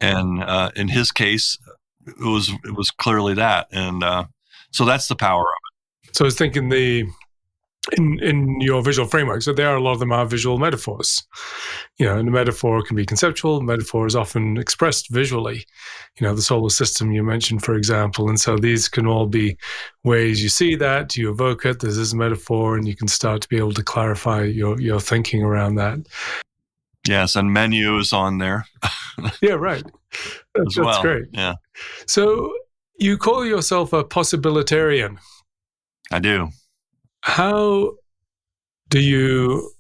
And 0.02 0.44
uh, 0.44 0.72
in 0.76 0.90
his 0.90 1.12
case, 1.12 1.58
it 2.06 2.20
was 2.20 2.52
it 2.64 2.76
was 2.76 2.92
clearly 2.92 3.34
that, 3.36 3.68
and 3.72 4.04
uh, 4.04 4.26
so 4.72 4.86
that's 4.86 5.08
the 5.08 5.16
power 5.16 5.42
of 5.42 6.08
it. 6.08 6.16
So 6.16 6.26
I 6.26 6.28
was 6.28 6.38
thinking 6.38 6.70
the 6.70 7.08
in 7.94 8.20
in 8.20 8.60
your 8.62 8.82
visual 8.82 9.08
framework. 9.08 9.42
So 9.42 9.54
there 9.54 9.70
are 9.70 9.76
a 9.76 9.82
lot 9.82 9.94
of 9.94 10.00
them 10.00 10.12
are 10.12 10.26
visual 10.26 10.58
metaphors. 10.58 11.24
You 11.98 12.08
know, 12.08 12.18
and 12.18 12.28
the 12.28 12.32
metaphor 12.32 12.82
can 12.84 12.96
be 12.96 13.06
conceptual. 13.06 13.62
Metaphor 13.62 14.08
is 14.08 14.16
often 14.16 14.58
expressed 14.58 15.10
visually. 15.10 15.66
You 16.20 16.28
know, 16.28 16.36
the 16.36 16.42
solar 16.42 16.70
system 16.70 17.12
you 17.12 17.24
mentioned, 17.24 17.64
for 17.64 17.76
example, 17.76 18.28
and 18.30 18.40
so 18.40 18.58
these 18.58 18.88
can 18.88 19.06
all 19.06 19.28
be 19.28 19.58
ways 20.04 20.42
you 20.42 20.50
see 20.50 20.76
that 20.76 21.16
you 21.16 21.30
evoke 21.30 21.66
it. 21.66 21.80
This 21.80 21.98
is 21.98 22.14
a 22.14 22.18
metaphor, 22.18 22.76
and 22.76 22.88
you 22.88 22.96
can 22.96 23.08
start 23.08 23.42
to 23.42 23.50
be 23.50 23.58
able 23.58 23.74
to 23.74 23.84
clarify 23.84 24.44
your 24.44 24.80
your 24.80 25.00
thinking 25.00 25.44
around 25.44 25.76
that. 25.76 26.00
Yes, 27.08 27.36
and 27.36 27.54
menu 27.54 27.98
is 28.00 28.14
on 28.14 28.40
there. 28.40 28.66
yeah, 29.42 29.54
right. 29.54 29.84
That's, 30.56 30.78
well. 30.78 30.88
that's 30.88 31.02
great. 31.02 31.26
Yeah. 31.32 31.56
So 32.08 32.52
you 32.98 33.18
call 33.18 33.46
yourself 33.46 33.94
a 33.94 34.04
possibilitarian. 34.04 35.18
I 36.12 36.20
do 36.20 36.50
how 37.26 37.92
do 38.90 39.00
you 39.00 39.72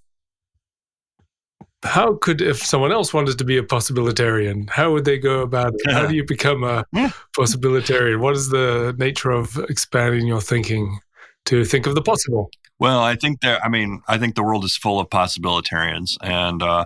how 1.84 2.15
could 2.15 2.41
if 2.41 2.58
someone 2.58 2.91
else 2.91 3.13
wanted 3.13 3.38
to 3.38 3.43
be 3.43 3.55
a 3.55 3.62
possibilitarian 3.62 4.67
how 4.67 4.91
would 4.91 5.05
they 5.05 5.19
go 5.19 5.41
about 5.41 5.71
it? 5.75 5.91
How 5.93 6.08
do 6.08 6.15
you 6.15 6.25
become 6.25 6.63
a 6.63 6.84
possibilitarian? 7.38 8.19
What 8.19 8.36
is 8.36 8.49
the 8.49 8.95
nature 8.97 9.29
of 9.29 9.58
expanding 9.69 10.25
your 10.25 10.41
thinking 10.41 10.99
to 11.45 11.63
think 11.65 11.86
of 11.86 11.93
the 11.93 12.01
possible? 12.01 12.49
Well 12.79 12.99
i 12.99 13.15
think 13.15 13.41
there 13.41 13.63
i 13.63 13.69
mean 13.69 14.01
i 14.08 14.17
think 14.17 14.34
the 14.34 14.43
world 14.43 14.65
is 14.65 14.75
full 14.75 14.99
of 14.99 15.10
possibilitarians 15.10 16.17
and 16.23 16.63
uh, 16.63 16.86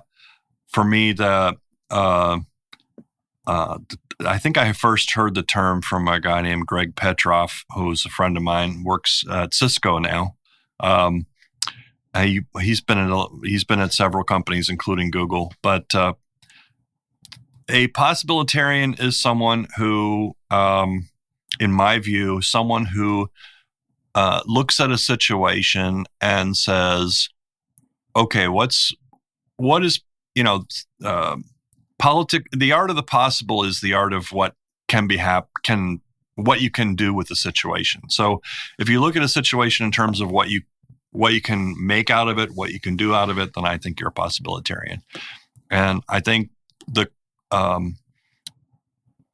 for 0.67 0.83
me 0.83 1.13
the 1.13 1.55
uh, 1.89 2.39
uh, 3.47 3.77
I 4.25 4.37
think 4.37 4.57
I 4.57 4.73
first 4.73 5.13
heard 5.13 5.33
the 5.33 5.41
term 5.41 5.81
from 5.81 6.07
a 6.09 6.19
guy 6.19 6.41
named 6.41 6.67
Greg 6.67 6.93
Petroff, 6.93 7.63
who's 7.73 8.05
a 8.05 8.09
friend 8.09 8.37
of 8.37 8.43
mine, 8.43 8.83
works 8.83 9.23
at 9.31 9.55
Cisco 9.55 9.97
now 9.97 10.35
Um, 10.79 11.25
he 12.17 12.41
he's 12.61 12.81
been 12.81 12.97
in 12.97 13.27
he's 13.43 13.63
been 13.63 13.79
at 13.79 13.93
several 13.93 14.23
companies, 14.23 14.69
including 14.69 15.11
Google. 15.11 15.53
But 15.61 15.93
uh, 15.93 16.13
a 17.69 17.87
possibilitarian 17.89 18.99
is 18.99 19.21
someone 19.21 19.67
who, 19.77 20.35
um, 20.49 21.09
in 21.59 21.71
my 21.71 21.99
view, 21.99 22.41
someone 22.41 22.85
who 22.85 23.29
uh, 24.15 24.41
looks 24.45 24.79
at 24.79 24.91
a 24.91 24.97
situation 24.97 26.05
and 26.19 26.57
says, 26.57 27.29
"Okay, 28.15 28.47
what's 28.47 28.93
what 29.57 29.83
is 29.83 30.01
you 30.35 30.43
know." 30.43 30.65
Uh, 31.03 31.37
politic 31.99 32.45
the 32.51 32.71
art 32.71 32.89
of 32.89 32.95
the 32.95 33.03
possible 33.03 33.63
is 33.63 33.81
the 33.81 33.93
art 33.93 34.13
of 34.13 34.31
what 34.31 34.55
can 34.87 35.05
be 35.05 35.17
hap- 35.17 35.49
can 35.63 36.01
what 36.43 36.61
you 36.61 36.69
can 36.69 36.95
do 36.95 37.13
with 37.13 37.27
the 37.27 37.35
situation. 37.35 38.01
So 38.09 38.41
if 38.77 38.89
you 38.89 39.01
look 39.01 39.15
at 39.15 39.23
a 39.23 39.27
situation 39.29 39.85
in 39.85 39.91
terms 39.91 40.21
of 40.21 40.31
what 40.31 40.49
you 40.49 40.61
what 41.11 41.33
you 41.33 41.41
can 41.41 41.75
make 41.79 42.11
out 42.11 42.27
of 42.27 42.37
it, 42.37 42.51
what 42.53 42.71
you 42.71 42.79
can 42.79 42.95
do 42.95 43.15
out 43.15 43.29
of 43.29 43.39
it, 43.39 43.53
then 43.55 43.65
I 43.65 43.77
think 43.77 43.99
you're 43.99 44.09
a 44.09 44.13
possibilitarian. 44.13 45.01
And 45.71 46.03
I 46.07 46.19
think 46.19 46.49
the 46.87 47.09
um, 47.51 47.97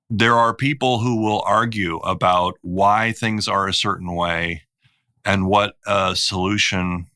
there 0.09 0.35
are 0.35 0.53
people 0.53 0.99
who 0.99 1.21
will 1.21 1.41
argue 1.45 1.97
about 1.97 2.55
why 2.61 3.11
things 3.11 3.47
are 3.47 3.67
a 3.67 3.73
certain 3.73 4.13
way 4.15 4.63
and 5.25 5.47
what 5.47 5.75
a 5.87 6.15
solution 6.15 7.07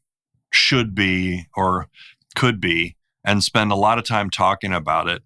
should 0.51 0.95
be 0.95 1.45
or 1.55 1.87
could 2.35 2.59
be, 2.59 2.95
and 3.23 3.43
spend 3.43 3.71
a 3.71 3.75
lot 3.75 3.99
of 3.99 4.05
time 4.05 4.29
talking 4.29 4.73
about 4.73 5.07
it. 5.07 5.21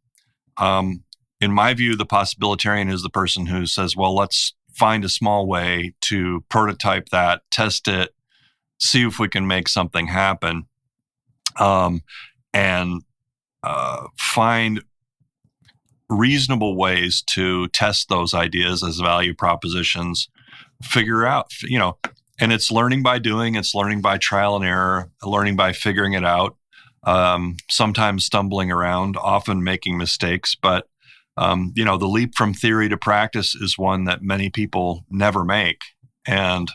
Um, 0.57 1.03
in 1.43 1.51
my 1.51 1.73
view, 1.73 1.95
the 1.97 2.05
possibilitarian 2.05 2.91
is 2.91 3.03
the 3.03 3.09
person 3.09 3.47
who 3.47 3.65
says, 3.65 3.97
well, 3.97 4.15
let's 4.15 4.53
find 4.73 5.03
a 5.03 5.09
small 5.09 5.45
way 5.45 5.93
to 6.01 6.43
prototype 6.47 7.09
that, 7.09 7.41
test 7.51 7.87
it, 7.87 8.15
see 8.79 9.05
if 9.05 9.19
we 9.19 9.27
can 9.27 9.45
make 9.45 9.67
something 9.67 10.07
happen, 10.07 10.63
um, 11.59 12.01
and 12.53 13.01
uh, 13.61 14.07
find 14.17 14.81
reasonable 16.09 16.77
ways 16.77 17.21
to 17.27 17.67
test 17.69 18.07
those 18.07 18.33
ideas 18.33 18.83
as 18.83 18.99
value 18.99 19.33
propositions, 19.33 20.29
figure 20.81 21.25
out, 21.25 21.51
you 21.63 21.77
know, 21.77 21.97
and 22.39 22.53
it's 22.53 22.71
learning 22.71 23.03
by 23.03 23.19
doing, 23.19 23.55
it's 23.55 23.75
learning 23.75 24.01
by 24.01 24.17
trial 24.17 24.55
and 24.55 24.63
error, 24.65 25.11
learning 25.23 25.57
by 25.57 25.73
figuring 25.73 26.13
it 26.13 26.25
out, 26.25 26.55
um, 27.03 27.57
sometimes 27.69 28.25
stumbling 28.25 28.71
around, 28.71 29.17
often 29.17 29.61
making 29.61 29.97
mistakes, 29.97 30.55
but 30.55 30.87
um, 31.37 31.73
you 31.75 31.83
know, 31.83 31.97
the 31.97 32.07
leap 32.07 32.35
from 32.35 32.53
theory 32.53 32.89
to 32.89 32.97
practice 32.97 33.55
is 33.55 33.77
one 33.77 34.05
that 34.05 34.21
many 34.21 34.49
people 34.49 35.05
never 35.09 35.43
make. 35.43 35.81
And 36.27 36.69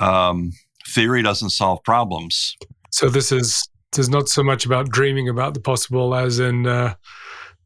um, 0.00 0.52
theory 0.86 1.22
doesn't 1.22 1.50
solve 1.50 1.82
problems. 1.84 2.56
So 2.90 3.08
this 3.08 3.32
is 3.32 3.68
this 3.92 4.04
is 4.04 4.10
not 4.10 4.28
so 4.28 4.42
much 4.42 4.66
about 4.66 4.90
dreaming 4.90 5.28
about 5.28 5.54
the 5.54 5.60
possible 5.60 6.14
as 6.14 6.38
in 6.38 6.66
uh, 6.66 6.94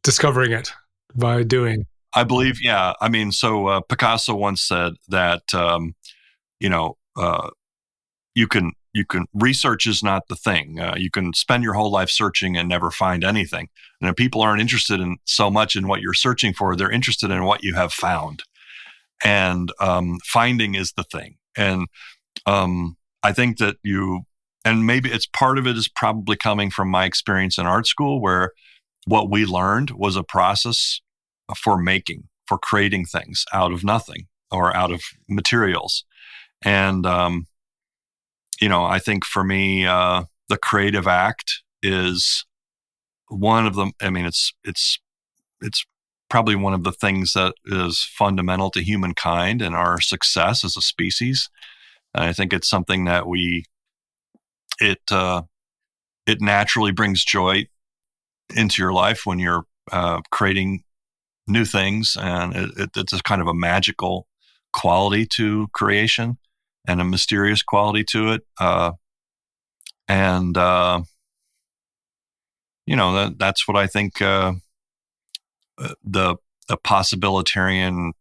discovering 0.03 0.53
it 0.53 0.73
by 1.15 1.43
doing. 1.43 1.85
I 2.15 2.25
believe, 2.25 2.59
yeah. 2.63 2.93
I 3.01 3.09
mean, 3.09 3.33
so 3.33 3.69
uh, 3.69 3.81
Picasso 3.81 4.35
once 4.35 4.63
said 4.63 4.93
that 5.09 5.43
um, 5.55 5.95
you 6.61 6.69
know 6.69 6.97
uh, 7.17 7.51
you 8.35 8.47
can 8.47 8.73
you 8.93 9.05
can 9.05 9.27
research 9.33 9.87
is 9.87 10.03
not 10.03 10.29
the 10.29 10.37
thing. 10.37 10.79
Uh, 10.79 10.95
you 10.97 11.11
can 11.11 11.33
spend 11.33 11.65
your 11.65 11.75
whole 11.75 11.91
life 11.91 12.11
searching 12.11 12.57
and 12.57 12.69
never 12.69 12.91
find 12.91 13.25
anything. 13.25 13.69
And 14.01 14.11
if 14.11 14.17
people 14.17 14.43
aren't 14.43 14.61
interested 14.61 15.01
in 15.01 15.17
so 15.25 15.51
much 15.51 15.77
in 15.77 15.89
what 15.89 16.01
you're 16.01 16.15
searching 16.15 16.53
for, 16.53 16.77
they're 16.77 16.91
interested 16.91 17.31
in 17.31 17.45
what 17.45 17.63
you 17.63 17.75
have 17.75 17.93
found. 17.93 18.43
And 19.25 19.71
um, 19.81 20.19
finding 20.25 20.75
is 20.75 20.93
the 20.93 21.05
thing. 21.05 21.37
And 21.57 21.87
um, 22.47 22.97
I 23.23 23.33
think 23.33 23.59
that 23.59 23.77
you, 23.83 24.23
and 24.65 24.87
maybe 24.87 25.11
it's 25.11 25.27
part 25.27 25.59
of 25.59 25.67
it 25.67 25.77
is 25.77 25.89
probably 25.89 26.37
coming 26.37 26.71
from 26.71 26.89
my 26.89 27.05
experience 27.05 27.59
in 27.59 27.67
art 27.67 27.87
school, 27.87 28.21
where 28.21 28.51
what 29.07 29.31
we 29.31 29.47
learned 29.47 29.91
was 29.93 30.17
a 30.17 30.23
process 30.23 31.01
for 31.57 31.79
making, 31.79 32.25
for 32.47 32.59
creating 32.59 33.07
things 33.07 33.45
out 33.53 33.73
of 33.73 33.85
nothing 33.85 34.27
or 34.51 34.75
out 34.77 34.93
of 34.93 35.03
materials. 35.29 36.05
And 36.65 37.07
um, 37.07 37.47
you 38.63 38.69
know, 38.69 38.85
I 38.85 39.01
think 39.01 39.25
for 39.25 39.43
me, 39.43 39.87
uh, 39.87 40.23
the 40.49 40.57
creative 40.57 41.09
act 41.09 41.63
is 41.83 42.47
one 43.29 43.67
of 43.67 43.75
the. 43.75 43.91
I 44.01 44.09
mean, 44.09 44.25
it's 44.25 44.53
it's 44.63 45.01
it's 45.61 45.85
probably 46.31 46.55
one 46.55 46.73
of 46.73 46.85
the 46.85 46.93
things 46.93 47.33
that 47.33 47.55
is 47.67 48.09
fundamental 48.17 48.71
to 48.71 48.81
humankind 48.81 49.63
and 49.63 49.75
our 49.75 50.01
success 50.01 50.65
as 50.65 50.77
a 50.77 50.81
species. 50.81 51.51
And 52.15 52.23
I 52.23 52.33
think 52.33 52.53
it's 52.53 52.71
something 52.71 53.05
that 53.07 53.27
we 53.27 53.65
it 54.79 55.03
uh, 55.11 55.43
it 56.25 56.41
naturally 56.41 56.93
brings 56.93 57.25
joy 57.25 57.67
into 58.55 58.81
your 58.81 58.93
life 58.93 59.27
when 59.27 59.41
you're 59.41 59.65
uh, 59.91 60.21
creating 60.31 60.85
new 61.49 61.65
things, 61.65 62.17
and 62.17 62.55
it, 62.55 62.71
it, 62.77 62.91
it's 62.97 63.23
kind 63.23 63.43
of 63.43 63.49
a 63.49 63.55
magical 63.55 64.29
quality 64.73 65.27
to 65.27 65.67
creation 65.73 66.39
and 66.87 67.01
a 67.01 67.05
mysterious 67.05 67.63
quality 67.63 68.05
to 68.05 68.33
it. 68.33 68.43
Uh, 68.59 68.93
and 70.09 70.57
uh, 70.57 71.03
you 72.87 72.97
know 72.97 73.15
that 73.15 73.39
that's 73.39 73.67
what 73.69 73.77
I 73.77 73.87
think 73.87 74.21
uh, 74.21 74.55
uh, 75.79 75.95
the 76.05 76.37
the 76.69 76.77
possibilitarian 76.77 78.13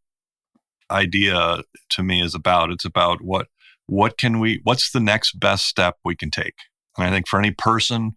idea 0.89 1.63
to 1.89 2.03
me 2.03 2.21
is 2.21 2.35
about. 2.35 2.71
It's 2.71 2.85
about 2.85 3.21
what 3.21 3.47
what 3.87 4.17
can 4.17 4.39
we 4.39 4.61
what's 4.63 4.91
the 4.91 4.99
next 4.99 5.39
best 5.39 5.65
step 5.65 5.97
we 6.05 6.15
can 6.15 6.31
take. 6.31 6.55
And 6.97 7.07
I 7.07 7.11
think 7.11 7.27
for 7.27 7.39
any 7.39 7.51
person 7.51 8.13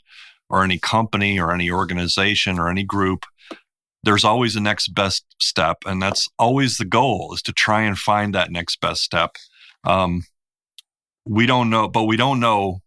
or 0.50 0.62
any 0.62 0.78
company 0.78 1.38
or 1.38 1.52
any 1.52 1.70
organization 1.70 2.59
or 2.59 2.68
any 2.68 2.85
group, 2.85 3.24
there's 4.02 4.24
always 4.24 4.57
a 4.57 4.61
next 4.61 4.88
best 4.88 5.24
step, 5.40 5.78
and 5.87 6.02
that's 6.02 6.28
always 6.38 6.76
the 6.76 6.85
goal 6.85 7.33
is 7.35 7.42
to 7.42 7.52
try 7.52 7.83
and 7.83 7.98
find 7.98 8.35
that 8.35 8.50
next 8.50 8.80
best 8.80 9.02
step. 9.02 9.37
Um, 9.85 10.24
we 11.24 11.46
don't 11.46 11.70
know, 11.70 11.88
but 11.88 12.04
we 12.04 12.16
don't 12.16 12.40
know 12.40 12.80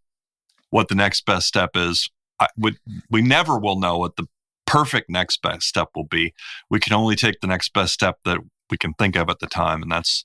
what 0.70 0.88
the 0.88 0.94
next 0.94 1.24
best 1.24 1.46
step 1.46 1.70
is. 1.74 2.10
I, 2.40 2.46
we, 2.56 2.76
we 3.10 3.22
never 3.22 3.58
will 3.58 3.78
know 3.80 3.98
what 3.98 4.16
the 4.16 4.26
perfect 4.66 5.10
next 5.10 5.42
best 5.42 5.62
step 5.62 5.88
will 5.94 6.04
be. 6.04 6.34
We 6.70 6.78
can 6.78 6.92
only 6.92 7.16
take 7.16 7.40
the 7.40 7.46
next 7.46 7.72
best 7.72 7.94
step 7.94 8.18
that 8.24 8.38
we 8.70 8.76
can 8.76 8.94
think 8.94 9.16
of 9.16 9.28
at 9.30 9.40
the 9.40 9.46
time. 9.46 9.82
And 9.82 9.90
that's, 9.90 10.24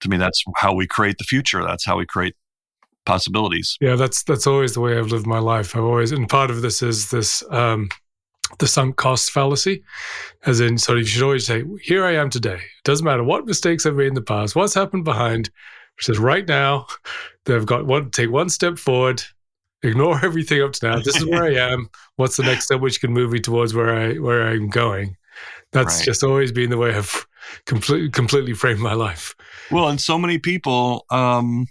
to 0.00 0.08
me, 0.08 0.18
that's 0.18 0.44
how 0.56 0.74
we 0.74 0.86
create 0.86 1.18
the 1.18 1.24
future. 1.24 1.64
That's 1.64 1.84
how 1.84 1.98
we 1.98 2.06
create 2.06 2.34
possibilities. 3.08 3.76
Yeah, 3.80 3.96
that's 3.96 4.22
that's 4.22 4.46
always 4.46 4.74
the 4.74 4.80
way 4.80 4.98
I've 4.98 5.10
lived 5.10 5.26
my 5.26 5.38
life. 5.38 5.74
I've 5.74 5.82
always, 5.82 6.12
and 6.12 6.28
part 6.28 6.50
of 6.50 6.62
this 6.62 6.82
is 6.82 7.10
this 7.10 7.42
um, 7.50 7.88
the 8.58 8.68
sunk 8.68 8.96
cost 8.96 9.30
fallacy, 9.30 9.82
as 10.46 10.60
in, 10.60 10.78
so 10.78 10.94
you 10.94 11.04
should 11.04 11.22
always 11.22 11.46
say, 11.46 11.64
"Here 11.82 12.04
I 12.04 12.14
am 12.14 12.30
today. 12.30 12.56
It 12.56 12.84
doesn't 12.84 13.04
matter 13.04 13.24
what 13.24 13.46
mistakes 13.46 13.86
I've 13.86 13.96
made 13.96 14.08
in 14.08 14.14
the 14.14 14.22
past, 14.22 14.54
what's 14.54 14.74
happened 14.74 15.04
behind. 15.04 15.50
It 15.98 16.04
says 16.04 16.18
right 16.18 16.46
now, 16.46 16.86
they've 17.44 17.66
got 17.66 17.86
one 17.86 18.10
take 18.10 18.30
one 18.30 18.48
step 18.48 18.78
forward, 18.78 19.22
ignore 19.82 20.20
everything 20.24 20.62
up 20.62 20.72
to 20.74 20.88
now. 20.88 20.98
This 20.98 21.16
is 21.16 21.26
where 21.26 21.44
I 21.44 21.54
am. 21.54 21.88
What's 22.16 22.36
the 22.36 22.44
next 22.44 22.66
step 22.66 22.80
which 22.80 23.00
can 23.00 23.12
move 23.12 23.32
me 23.32 23.40
towards 23.40 23.74
where 23.74 23.94
I 23.94 24.14
where 24.14 24.46
I'm 24.46 24.68
going? 24.68 25.16
That's 25.72 25.98
right. 25.98 26.04
just 26.04 26.24
always 26.24 26.52
been 26.52 26.70
the 26.70 26.78
way 26.78 26.94
I've 26.94 27.26
completely 27.66 28.10
completely 28.10 28.54
framed 28.54 28.80
my 28.80 28.94
life. 28.94 29.34
Well, 29.70 29.88
and 29.88 30.00
so 30.00 30.18
many 30.18 30.38
people, 30.38 31.04
um, 31.10 31.66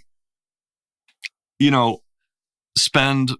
you 1.58 1.70
know, 1.70 2.02
spend 2.76 3.32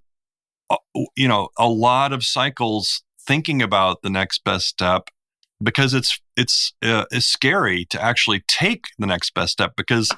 uh, 0.70 0.76
you 1.16 1.28
know 1.28 1.48
a 1.58 1.68
lot 1.68 2.12
of 2.12 2.24
cycles 2.24 3.02
thinking 3.20 3.62
about 3.62 4.02
the 4.02 4.10
next 4.10 4.42
best 4.42 4.66
step 4.66 5.10
because 5.62 5.94
it's 5.94 6.20
it's 6.36 6.72
uh, 6.82 7.04
it's 7.10 7.26
scary 7.26 7.84
to 7.86 8.02
actually 8.02 8.44
take 8.46 8.86
the 8.98 9.06
next 9.06 9.34
best 9.34 9.52
step 9.52 9.74
because 9.76 10.12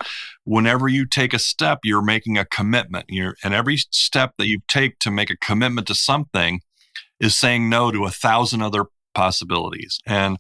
whenever 0.45 0.89
you 0.89 1.07
take 1.07 1.33
a 1.33 1.39
step 1.39 1.81
you're 1.85 2.03
making 2.03 2.37
a 2.37 2.45
commitment. 2.45 3.07
You're, 3.09 3.37
and 3.43 3.55
every 3.55 3.79
step 3.79 4.35
that 4.39 4.49
you 4.49 4.61
take 4.69 4.99
to 5.01 5.11
make 5.11 5.31
a 5.31 5.37
commitment 5.37 5.87
to 5.89 5.95
something 5.95 6.61
is 7.19 7.37
saying 7.37 7.69
no 7.69 7.91
to 7.91 8.05
a 8.05 8.11
thousand 8.11 8.63
other 8.63 8.87
possibilities. 9.15 10.01
And 10.07 10.39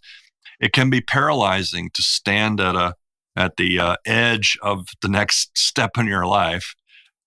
it 0.60 0.72
can 0.72 0.90
be 0.90 1.00
paralyzing 1.00 1.90
to 1.94 2.02
stand 2.02 2.60
at 2.60 2.74
a 2.74 2.94
at 3.36 3.56
the 3.56 3.78
uh, 3.78 3.96
edge 4.04 4.58
of 4.60 4.88
the 5.02 5.08
next 5.08 5.56
step 5.56 5.92
in 5.96 6.06
your 6.06 6.26
life 6.26 6.74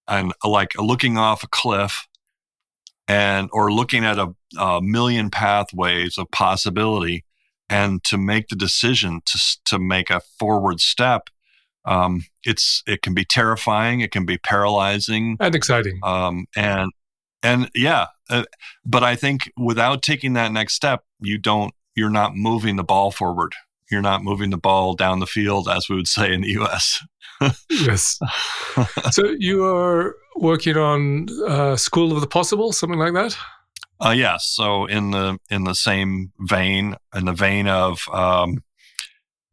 and 0.07 0.33
uh, 0.43 0.49
like 0.49 0.71
looking 0.77 1.17
off 1.17 1.43
a 1.43 1.47
cliff 1.47 2.07
and 3.07 3.49
or 3.51 3.71
looking 3.71 4.03
at 4.05 4.19
a, 4.19 4.33
a 4.59 4.81
million 4.81 5.29
pathways 5.29 6.17
of 6.17 6.29
possibility 6.31 7.23
and 7.73 8.03
to 8.03 8.17
make 8.17 8.47
the 8.47 8.55
decision 8.55 9.21
to 9.25 9.39
to 9.65 9.79
make 9.79 10.09
a 10.09 10.21
forward 10.39 10.79
step 10.79 11.29
um, 11.85 12.23
it's 12.43 12.83
it 12.87 13.01
can 13.01 13.13
be 13.13 13.25
terrifying 13.25 14.01
it 14.01 14.11
can 14.11 14.25
be 14.25 14.37
paralyzing 14.37 15.37
and 15.39 15.55
exciting. 15.55 15.99
um, 16.03 16.45
and 16.55 16.91
and 17.41 17.69
yeah 17.75 18.07
uh, 18.29 18.43
but 18.85 19.03
i 19.03 19.15
think 19.15 19.51
without 19.57 20.01
taking 20.01 20.33
that 20.33 20.51
next 20.51 20.73
step 20.73 21.03
you 21.19 21.37
don't 21.37 21.73
you're 21.95 22.09
not 22.09 22.35
moving 22.35 22.75
the 22.75 22.83
ball 22.83 23.11
forward. 23.11 23.53
You're 23.91 24.01
not 24.01 24.23
moving 24.23 24.49
the 24.49 24.57
ball 24.57 24.95
down 24.95 25.19
the 25.19 25.27
field 25.27 25.67
as 25.69 25.87
we 25.89 25.95
would 25.95 26.07
say 26.07 26.33
in 26.33 26.41
the 26.41 26.55
us 26.55 27.03
yes. 27.69 28.19
So 29.11 29.35
you 29.37 29.65
are 29.65 30.15
working 30.35 30.77
on 30.77 31.27
uh, 31.47 31.75
School 31.75 32.11
of 32.11 32.21
the 32.21 32.27
Possible, 32.27 32.71
something 32.71 32.99
like 32.99 33.13
that? 33.13 33.37
Uh, 34.03 34.11
yes. 34.11 34.45
So 34.47 34.85
in 34.85 35.11
the 35.11 35.37
in 35.49 35.63
the 35.63 35.75
same 35.75 36.33
vein, 36.39 36.95
in 37.15 37.25
the 37.25 37.31
vein 37.33 37.67
of, 37.67 38.01
um, 38.11 38.63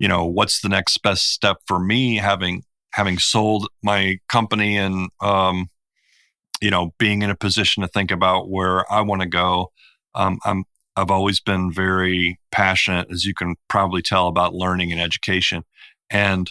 you 0.01 0.09
know, 0.09 0.25
what's 0.25 0.61
the 0.61 0.69
next 0.69 0.99
best 0.99 1.33
step 1.33 1.59
for 1.67 1.79
me, 1.79 2.17
having 2.17 2.65
having 2.93 3.19
sold 3.19 3.69
my 3.85 4.19
company 4.29 4.77
and, 4.77 5.09
um, 5.21 5.69
you 6.61 6.71
know, 6.71 6.93
being 6.99 7.23
in 7.23 7.31
a 7.31 7.37
position 7.37 7.83
to 7.83 7.89
think 7.89 8.11
about 8.11 8.51
where 8.51 8.91
I 8.93 9.03
want 9.03 9.23
to 9.23 9.29
go. 9.29 9.71
Um, 10.17 10.41
I'm 10.45 10.65
I've 10.97 11.13
always 11.13 11.41
been 11.41 11.73
very 11.73 12.41
passionate, 12.51 13.09
as 13.13 13.25
you 13.25 13.35
can 13.35 13.55
probably 13.69 14.03
tell, 14.03 14.27
about 14.27 14.55
learning 14.55 14.91
and 14.91 15.01
education, 15.01 15.63
and 16.11 16.51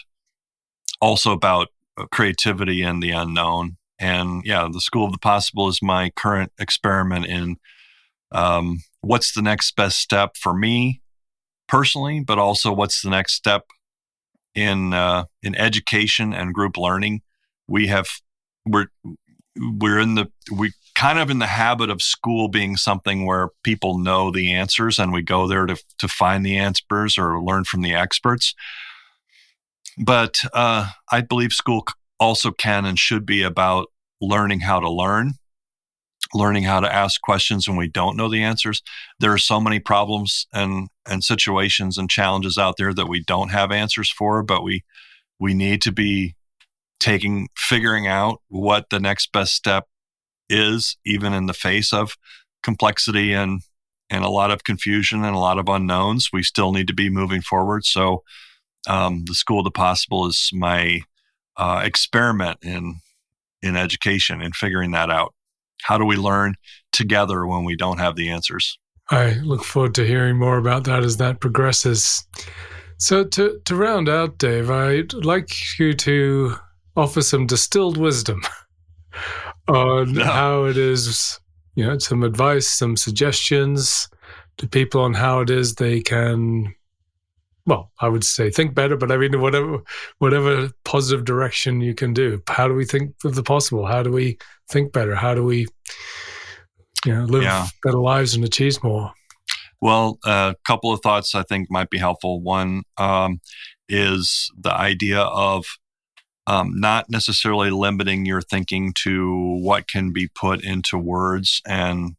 also 1.01 1.33
about 1.33 1.67
uh, 1.97 2.05
creativity 2.13 2.81
and 2.81 3.03
the 3.03 3.11
unknown. 3.11 3.75
And 3.99 4.43
yeah, 4.45 4.69
the 4.71 4.79
School 4.79 5.05
of 5.05 5.11
the 5.11 5.17
Possible 5.19 5.67
is 5.67 5.81
my 5.81 6.11
current 6.15 6.53
experiment 6.57 7.25
in 7.25 7.57
um, 8.31 8.79
what's 9.01 9.33
the 9.33 9.41
next 9.41 9.75
best 9.75 9.99
step 9.99 10.35
for 10.37 10.53
me 10.53 11.01
personally, 11.67 12.19
but 12.19 12.37
also 12.39 12.71
what's 12.71 13.01
the 13.01 13.09
next 13.09 13.33
step 13.33 13.65
in 14.55 14.93
uh, 14.93 15.25
in 15.41 15.55
education 15.55 16.33
and 16.33 16.53
group 16.53 16.77
learning. 16.77 17.21
We 17.67 17.87
have 17.87 18.07
we're 18.65 18.87
we're 19.55 19.99
in 19.99 20.15
the 20.15 20.31
we 20.51 20.73
kind 20.95 21.19
of 21.19 21.29
in 21.29 21.39
the 21.39 21.47
habit 21.47 21.89
of 21.89 22.01
school 22.01 22.49
being 22.49 22.75
something 22.75 23.25
where 23.25 23.49
people 23.63 23.97
know 23.97 24.31
the 24.31 24.53
answers 24.53 24.99
and 24.99 25.13
we 25.13 25.21
go 25.21 25.47
there 25.47 25.65
to 25.65 25.77
to 25.99 26.07
find 26.07 26.45
the 26.45 26.57
answers 26.57 27.17
or 27.17 27.41
learn 27.41 27.63
from 27.63 27.81
the 27.81 27.93
experts. 27.93 28.53
But 29.97 30.39
uh, 30.53 30.89
I 31.11 31.21
believe 31.21 31.51
school 31.51 31.85
also 32.19 32.51
can 32.51 32.85
and 32.85 32.97
should 32.97 33.25
be 33.25 33.43
about 33.43 33.87
learning 34.21 34.61
how 34.61 34.79
to 34.79 34.89
learn, 34.89 35.33
learning 36.33 36.63
how 36.63 36.79
to 36.79 36.93
ask 36.93 37.21
questions 37.21 37.67
when 37.67 37.77
we 37.77 37.87
don't 37.87 38.15
know 38.15 38.29
the 38.29 38.43
answers. 38.43 38.81
There 39.19 39.33
are 39.33 39.39
so 39.39 39.59
many 39.59 39.79
problems 39.79 40.47
and 40.53 40.89
and 41.07 41.23
situations 41.23 41.97
and 41.97 42.09
challenges 42.09 42.57
out 42.57 42.75
there 42.77 42.93
that 42.93 43.07
we 43.07 43.23
don't 43.23 43.49
have 43.49 43.71
answers 43.71 44.09
for, 44.09 44.43
but 44.43 44.63
we 44.63 44.83
we 45.39 45.53
need 45.53 45.81
to 45.83 45.91
be 45.91 46.35
taking 46.99 47.47
figuring 47.55 48.07
out 48.07 48.41
what 48.49 48.89
the 48.89 48.99
next 48.99 49.31
best 49.31 49.53
step 49.53 49.87
is 50.49 50.97
even 51.05 51.33
in 51.33 51.45
the 51.45 51.53
face 51.53 51.93
of 51.93 52.15
complexity 52.63 53.33
and 53.33 53.61
and 54.09 54.23
a 54.23 54.29
lot 54.29 54.51
of 54.51 54.63
confusion 54.63 55.23
and 55.23 55.35
a 55.35 55.39
lot 55.39 55.59
of 55.59 55.69
unknowns. 55.69 56.29
We 56.33 56.43
still 56.43 56.71
need 56.71 56.87
to 56.87 56.95
be 56.95 57.09
moving 57.09 57.41
forward. 57.41 57.85
So 57.85 58.23
um, 58.87 59.25
the 59.25 59.35
school 59.35 59.59
of 59.59 59.65
the 59.65 59.71
possible 59.71 60.25
is 60.25 60.49
my 60.51 61.01
uh, 61.57 61.81
experiment 61.83 62.59
in 62.63 62.99
in 63.61 63.75
education 63.75 64.41
and 64.41 64.55
figuring 64.55 64.91
that 64.91 65.09
out 65.09 65.33
how 65.81 65.97
do 65.97 66.05
we 66.05 66.15
learn 66.15 66.55
together 66.91 67.45
when 67.45 67.63
we 67.63 67.75
don't 67.75 67.99
have 67.99 68.15
the 68.15 68.29
answers 68.29 68.77
i 69.09 69.33
look 69.43 69.63
forward 69.63 69.95
to 69.95 70.05
hearing 70.05 70.37
more 70.37 70.57
about 70.57 70.83
that 70.83 71.03
as 71.03 71.17
that 71.17 71.39
progresses 71.39 72.25
so 72.97 73.23
to 73.23 73.59
to 73.65 73.75
round 73.75 74.09
out 74.09 74.37
dave 74.37 74.69
i'd 74.69 75.13
like 75.13 75.49
you 75.79 75.93
to 75.93 76.55
offer 76.99 77.21
some 77.21 77.47
distilled 77.47 77.97
wisdom 77.97 78.41
on 79.67 80.13
no. 80.13 80.23
how 80.23 80.65
it 80.65 80.77
is, 80.77 81.39
you 81.75 81.85
know, 81.85 81.97
some 81.97 82.23
advice, 82.23 82.67
some 82.67 82.97
suggestions 82.97 84.09
to 84.57 84.67
people 84.67 85.01
on 85.01 85.13
how 85.13 85.39
it 85.39 85.49
is 85.49 85.75
they 85.75 86.01
can 86.01 86.73
well, 87.69 87.91
I 87.99 88.09
would 88.09 88.23
say 88.23 88.49
think 88.49 88.73
better, 88.73 88.97
but 88.97 89.11
I 89.11 89.17
mean 89.17 89.39
whatever 89.39 89.77
whatever 90.17 90.71
positive 90.85 91.23
direction 91.23 91.81
you 91.81 91.93
can 91.93 92.13
do. 92.13 92.41
How 92.47 92.67
do 92.67 92.73
we 92.73 92.83
think 92.83 93.13
of 93.23 93.35
the 93.35 93.43
possible? 93.43 93.85
How 93.85 94.01
do 94.01 94.11
we 94.11 94.39
think 94.69 94.91
better? 94.91 95.13
How 95.13 95.35
do 95.35 95.43
we 95.43 95.67
you 97.05 97.13
know 97.13 97.25
live 97.25 97.43
yeah. 97.43 97.67
better 97.83 97.99
lives 97.99 98.33
and 98.33 98.43
achieve 98.43 98.83
more? 98.83 99.13
Well, 99.81 100.17
a 100.25 100.29
uh, 100.29 100.53
couple 100.65 100.91
of 100.91 101.01
thoughts 101.01 101.35
I 101.35 101.43
think 101.43 101.69
might 101.69 101.91
be 101.91 101.99
helpful. 101.99 102.41
One 102.41 102.81
um, 102.97 103.39
is 103.87 104.51
the 104.59 104.73
idea 104.73 105.21
of 105.21 105.65
um, 106.47 106.73
not 106.79 107.05
necessarily 107.07 107.69
limiting 107.69 108.25
your 108.25 108.41
thinking 108.41 108.93
to 109.03 109.59
what 109.61 109.87
can 109.87 110.11
be 110.11 110.27
put 110.27 110.63
into 110.63 110.97
words 110.97 111.61
and 111.67 112.15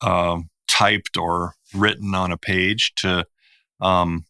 uh, 0.00 0.38
typed 0.66 1.18
or 1.18 1.52
written 1.74 2.14
on 2.14 2.32
a 2.32 2.38
page 2.38 2.94
to 2.96 3.26
um, 3.80 4.24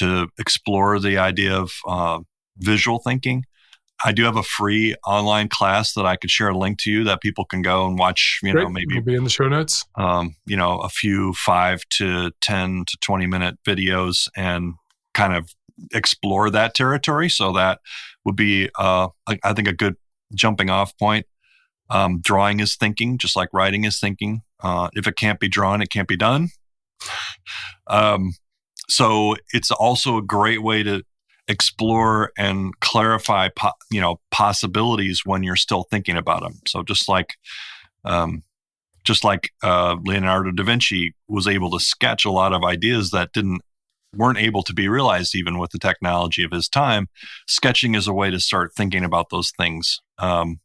to 0.00 0.28
explore 0.38 0.98
the 0.98 1.18
idea 1.18 1.54
of 1.54 1.72
uh, 1.86 2.18
visual 2.58 2.98
thinking. 2.98 3.44
I 4.02 4.12
do 4.12 4.24
have 4.24 4.36
a 4.36 4.42
free 4.42 4.94
online 5.06 5.48
class 5.48 5.92
that 5.92 6.06
I 6.06 6.16
could 6.16 6.30
share 6.30 6.48
a 6.48 6.56
link 6.56 6.78
to 6.80 6.90
you 6.90 7.04
that 7.04 7.20
people 7.20 7.44
can 7.44 7.60
go 7.60 7.86
and 7.86 7.98
watch. 7.98 8.40
You 8.42 8.52
Great. 8.52 8.62
know, 8.64 8.70
maybe 8.70 8.94
will 8.94 9.02
be 9.02 9.14
in 9.14 9.24
the 9.24 9.30
show 9.30 9.48
notes. 9.48 9.84
Um, 9.96 10.36
you 10.46 10.56
know, 10.56 10.78
a 10.78 10.88
few 10.88 11.34
five 11.34 11.82
to 11.98 12.32
ten 12.40 12.84
to 12.86 12.96
twenty 13.02 13.26
minute 13.26 13.58
videos 13.66 14.28
and 14.36 14.74
kind 15.12 15.34
of 15.34 15.54
explore 15.92 16.50
that 16.50 16.74
territory. 16.74 17.28
So 17.28 17.52
that 17.52 17.80
would 18.24 18.36
be, 18.36 18.70
uh, 18.78 19.08
I, 19.26 19.52
think, 19.54 19.68
a 19.68 19.72
good 19.72 19.96
jumping 20.34 20.70
off 20.70 20.96
point. 20.98 21.26
Um, 21.90 22.20
drawing 22.20 22.60
is 22.60 22.76
thinking, 22.76 23.18
just 23.18 23.36
like 23.36 23.48
writing 23.52 23.84
is 23.84 23.98
thinking. 23.98 24.42
Uh, 24.62 24.88
if 24.94 25.06
it 25.06 25.16
can't 25.16 25.40
be 25.40 25.48
drawn, 25.48 25.82
it 25.82 25.90
can't 25.90 26.08
be 26.08 26.16
done. 26.16 26.50
Um, 27.86 28.32
so 28.90 29.36
it's 29.52 29.70
also 29.70 30.16
a 30.16 30.22
great 30.22 30.62
way 30.62 30.82
to 30.82 31.02
explore 31.48 32.32
and 32.36 32.78
clarify, 32.80 33.48
po- 33.48 33.72
you 33.90 34.00
know, 34.00 34.20
possibilities 34.30 35.22
when 35.24 35.42
you're 35.42 35.56
still 35.56 35.84
thinking 35.84 36.16
about 36.16 36.42
them. 36.42 36.60
So 36.66 36.82
just 36.82 37.08
like, 37.08 37.34
um, 38.04 38.42
just 39.04 39.24
like 39.24 39.50
uh, 39.62 39.96
Leonardo 40.04 40.50
da 40.50 40.62
Vinci 40.62 41.14
was 41.28 41.46
able 41.46 41.70
to 41.70 41.80
sketch 41.80 42.24
a 42.24 42.30
lot 42.30 42.52
of 42.52 42.64
ideas 42.64 43.10
that 43.10 43.32
didn't 43.32 43.62
weren't 44.16 44.38
able 44.38 44.64
to 44.64 44.74
be 44.74 44.88
realized 44.88 45.36
even 45.36 45.58
with 45.58 45.70
the 45.70 45.78
technology 45.78 46.42
of 46.42 46.50
his 46.50 46.68
time. 46.68 47.08
Sketching 47.46 47.94
is 47.94 48.08
a 48.08 48.12
way 48.12 48.30
to 48.30 48.40
start 48.40 48.72
thinking 48.74 49.04
about 49.04 49.30
those 49.30 49.52
things. 49.56 50.00
Um, 50.18 50.58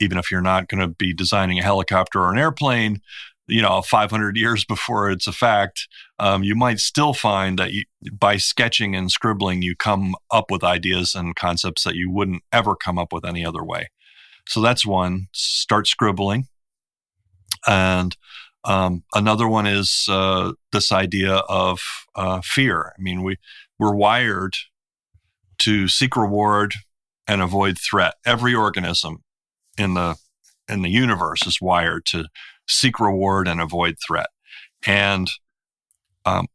even 0.00 0.18
if 0.18 0.30
you're 0.30 0.42
not 0.42 0.68
going 0.68 0.80
to 0.80 0.88
be 0.88 1.14
designing 1.14 1.58
a 1.58 1.62
helicopter 1.62 2.20
or 2.20 2.32
an 2.32 2.38
airplane, 2.38 3.00
you 3.46 3.60
know, 3.60 3.82
500 3.82 4.36
years 4.36 4.64
before 4.64 5.10
it's 5.10 5.26
a 5.26 5.32
fact, 5.32 5.88
um, 6.18 6.42
you 6.42 6.54
might 6.54 6.78
still 6.78 7.12
find 7.12 7.58
that 7.58 7.72
you, 7.72 7.84
by 8.12 8.36
sketching 8.36 8.94
and 8.94 9.10
scribbling, 9.10 9.62
you 9.62 9.76
come 9.76 10.14
up 10.30 10.50
with 10.50 10.64
ideas 10.64 11.14
and 11.14 11.36
concepts 11.36 11.84
that 11.84 11.94
you 11.94 12.10
wouldn't 12.10 12.42
ever 12.52 12.74
come 12.74 12.98
up 12.98 13.12
with 13.12 13.24
any 13.24 13.44
other 13.44 13.62
way. 13.62 13.88
So 14.48 14.60
that's 14.60 14.86
one. 14.86 15.28
Start 15.32 15.86
scribbling. 15.86 16.48
And 17.66 18.16
um, 18.64 19.04
another 19.14 19.46
one 19.46 19.66
is 19.66 20.06
uh, 20.08 20.52
this 20.72 20.90
idea 20.90 21.36
of 21.48 21.80
uh, 22.14 22.40
fear. 22.42 22.92
I 22.98 23.02
mean, 23.02 23.22
we 23.22 23.36
we're 23.78 23.94
wired 23.94 24.54
to 25.58 25.88
seek 25.88 26.16
reward 26.16 26.74
and 27.26 27.42
avoid 27.42 27.78
threat. 27.78 28.14
Every 28.24 28.54
organism 28.54 29.22
in 29.76 29.94
the 29.94 30.16
in 30.68 30.82
the 30.82 30.90
universe 30.90 31.46
is 31.46 31.60
wired 31.60 32.06
to 32.06 32.24
seek 32.68 33.00
reward 33.00 33.48
and 33.48 33.60
avoid 33.60 33.96
threat, 34.06 34.28
and 34.86 35.28
um, 36.24 36.46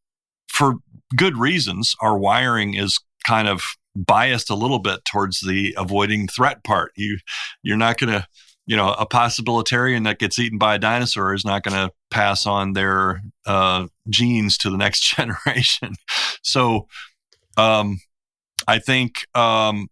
for 0.47 0.75
good 1.15 1.37
reasons. 1.37 1.95
Our 2.01 2.17
wiring 2.17 2.73
is 2.75 2.99
kind 3.25 3.47
of 3.47 3.61
biased 3.95 4.49
a 4.49 4.55
little 4.55 4.79
bit 4.79 5.03
towards 5.05 5.41
the 5.41 5.73
avoiding 5.77 6.27
threat 6.27 6.63
part. 6.63 6.91
You 6.95 7.17
you're 7.63 7.77
not 7.77 7.97
going 7.97 8.13
to 8.13 8.27
you 8.69 8.75
know, 8.75 8.93
a 8.99 9.05
possibilitarian 9.07 10.03
that 10.03 10.19
gets 10.19 10.37
eaten 10.37 10.59
by 10.59 10.75
a 10.75 10.79
dinosaur 10.79 11.33
is 11.33 11.43
not 11.43 11.63
going 11.63 11.73
to 11.73 11.91
pass 12.11 12.45
on 12.45 12.73
their 12.73 13.19
uh, 13.47 13.87
genes 14.11 14.59
to 14.59 14.69
the 14.69 14.77
next 14.77 15.01
generation. 15.15 15.95
so, 16.43 16.87
um, 17.57 17.99
I 18.67 18.77
think 18.77 19.25
um, 19.33 19.87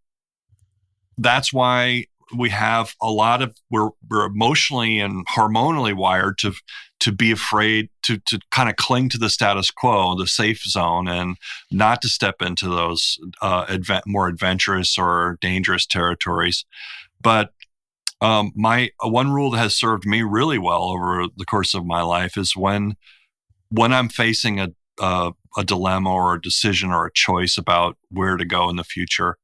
that's 1.18 1.52
why 1.52 2.06
we 2.36 2.50
have 2.50 2.96
a 3.02 3.10
lot 3.10 3.42
of 3.42 3.56
we're 3.70 3.90
we're 4.10 4.26
emotionally 4.26 5.00
and 5.00 5.26
hormonally 5.28 5.96
wired 5.96 6.38
to 6.40 6.54
to 7.00 7.12
be 7.12 7.32
afraid 7.32 7.90
to 8.04 8.18
to 8.28 8.40
kind 8.52 8.70
of 8.70 8.76
cling 8.76 9.10
to 9.10 9.18
the 9.18 9.30
status 9.30 9.72
quo, 9.72 10.16
the 10.16 10.28
safe 10.28 10.64
zone, 10.64 11.08
and 11.08 11.38
not 11.72 12.02
to 12.02 12.10
step 12.10 12.42
into 12.42 12.68
those 12.68 13.18
uh, 13.42 13.66
adve- 13.66 14.06
more 14.06 14.28
adventurous 14.28 14.98
or 14.98 15.38
dangerous 15.42 15.86
territories. 15.86 16.66
But 17.22 17.54
um, 18.20 18.52
my 18.56 18.90
uh, 19.04 19.10
one 19.10 19.32
rule 19.32 19.52
that 19.52 19.60
has 19.60 19.76
served 19.76 20.06
me 20.06 20.24
really 20.24 20.58
well 20.58 20.84
over 20.84 21.26
the 21.36 21.46
course 21.46 21.74
of 21.74 21.86
my 21.86 22.02
life 22.02 22.38
is 22.38 22.56
when 22.56 22.96
when 23.70 23.94
I'm 23.94 24.10
facing 24.10 24.60
a 24.60 24.72
a 25.00 25.64
dilemma 25.64 26.12
or 26.12 26.36
a 26.36 26.42
decision 26.42 26.92
or 26.92 27.06
a 27.06 27.14
choice 27.14 27.58
about 27.58 27.98
where 28.10 28.38
to 28.38 28.46
go 28.46 28.70
in 28.70 28.76
the 28.76 28.84
future, 28.84 29.38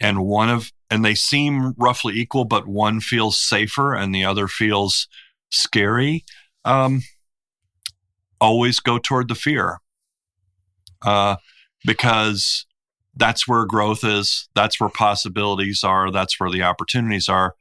and 0.00 0.24
one 0.24 0.48
of 0.48 0.72
and 0.90 1.04
they 1.04 1.14
seem 1.14 1.74
roughly 1.76 2.14
equal, 2.14 2.44
but 2.44 2.66
one 2.66 3.00
feels 3.00 3.38
safer 3.38 3.94
and 3.94 4.14
the 4.14 4.24
other 4.24 4.48
feels 4.48 5.06
scary. 5.50 6.24
Um, 6.64 7.02
always 8.40 8.80
go 8.80 8.98
toward 8.98 9.28
the 9.28 9.34
fear, 9.34 9.78
uh, 11.02 11.36
because 11.84 12.66
that's 13.16 13.46
where 13.46 13.64
growth 13.66 14.04
is. 14.04 14.48
That's 14.54 14.80
where 14.80 14.90
possibilities 14.90 15.84
are. 15.84 16.10
That's 16.10 16.38
where 16.40 16.50
the 16.50 16.62
opportunities 16.62 17.28
are 17.28 17.54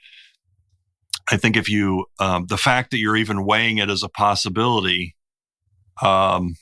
I 1.32 1.38
think 1.38 1.56
if 1.56 1.70
you, 1.70 2.06
um, 2.20 2.48
the 2.48 2.58
fact 2.58 2.92
that 2.92 2.98
you're 2.98 3.16
even 3.16 3.46
weighing 3.46 3.78
it 3.78 3.90
as 3.90 4.04
a 4.04 4.10
possibility, 4.10 5.16
um, 6.02 6.56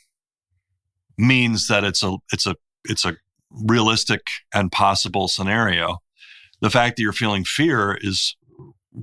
means 1.18 1.68
that 1.68 1.84
it's 1.84 2.03
a, 2.03 2.18
it's 2.34 2.45
a, 2.45 2.55
it's 2.84 3.05
a 3.05 3.15
realistic 3.49 4.22
and 4.53 4.72
possible 4.72 5.28
scenario. 5.28 5.99
The 6.62 6.70
fact 6.70 6.97
that 6.97 7.03
you're 7.03 7.14
feeling 7.14 7.43
fear 7.43 7.97
is 8.01 8.36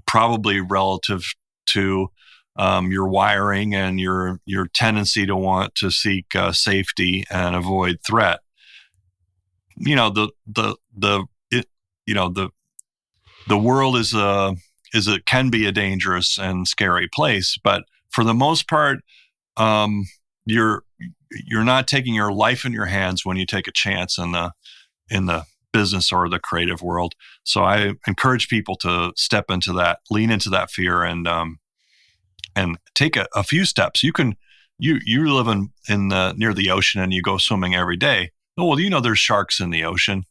probably 0.07 0.61
relative 0.61 1.25
to 1.67 2.09
um, 2.57 2.91
your 2.91 3.09
wiring 3.09 3.75
and 3.75 3.99
your 3.99 4.41
your 4.45 4.69
tendency 4.73 5.27
to 5.27 5.37
want 5.37 5.75
to 5.77 5.91
seek 5.91 6.35
uh, 6.35 6.53
safety 6.53 7.25
and 7.31 7.57
avoid 7.57 7.99
threat. 8.07 8.41
You 9.77 9.97
know 9.97 10.11
the 10.11 10.31
the 10.47 10.77
the 10.97 11.25
it, 11.51 11.67
you 12.07 12.15
know 12.15 12.29
the 12.29 12.51
the 13.49 13.59
world 13.59 13.97
is 13.97 14.15
a 14.15 14.57
is 14.93 15.09
it 15.09 15.27
can 15.27 15.51
be 15.51 15.67
a 15.67 15.73
dangerous 15.73 16.39
and 16.39 16.69
scary 16.69 17.09
place, 17.13 17.59
but 17.63 17.83
for 18.11 18.23
the 18.23 18.35
most 18.35 18.69
part, 18.69 19.01
um, 19.57 20.05
you're 20.47 20.85
you're 21.31 21.65
not 21.65 21.89
taking 21.89 22.15
your 22.15 22.33
life 22.33 22.65
in 22.65 22.73
your 22.73 22.87
hands 22.87 23.25
when 23.25 23.37
you 23.37 23.47
take 23.47 23.67
a 23.67 23.73
chance 23.73 24.19
in 24.19 24.31
the 24.33 24.53
in 25.11 25.27
the 25.27 25.45
business 25.75 26.13
or 26.13 26.29
the 26.31 26.39
creative 26.39 26.81
world. 26.81 27.15
So 27.43 27.65
I 27.65 27.95
encourage 28.07 28.49
people 28.49 28.77
to 28.77 29.13
step 29.17 29.51
into 29.51 29.73
that, 29.75 29.99
lean 30.09 30.31
into 30.31 30.49
that 30.51 30.71
fear, 30.71 31.03
and 31.03 31.29
um, 31.29 31.59
and 32.57 32.79
take 32.95 33.17
a, 33.17 33.27
a 33.35 33.43
few 33.43 33.67
steps. 33.67 34.03
You 34.03 34.13
can 34.13 34.37
you 34.79 35.01
you 35.05 35.31
live 35.35 35.49
in 35.49 35.71
in 35.89 36.09
the 36.09 36.33
near 36.37 36.55
the 36.55 36.71
ocean 36.71 37.03
and 37.03 37.13
you 37.13 37.21
go 37.21 37.37
swimming 37.37 37.75
every 37.75 37.97
day. 37.97 38.31
Oh, 38.57 38.67
well, 38.67 38.81
you 38.81 38.89
know 38.89 39.01
there's 39.01 39.19
sharks 39.19 39.61
in 39.61 39.71
the 39.71 39.85
ocean. 39.85 40.23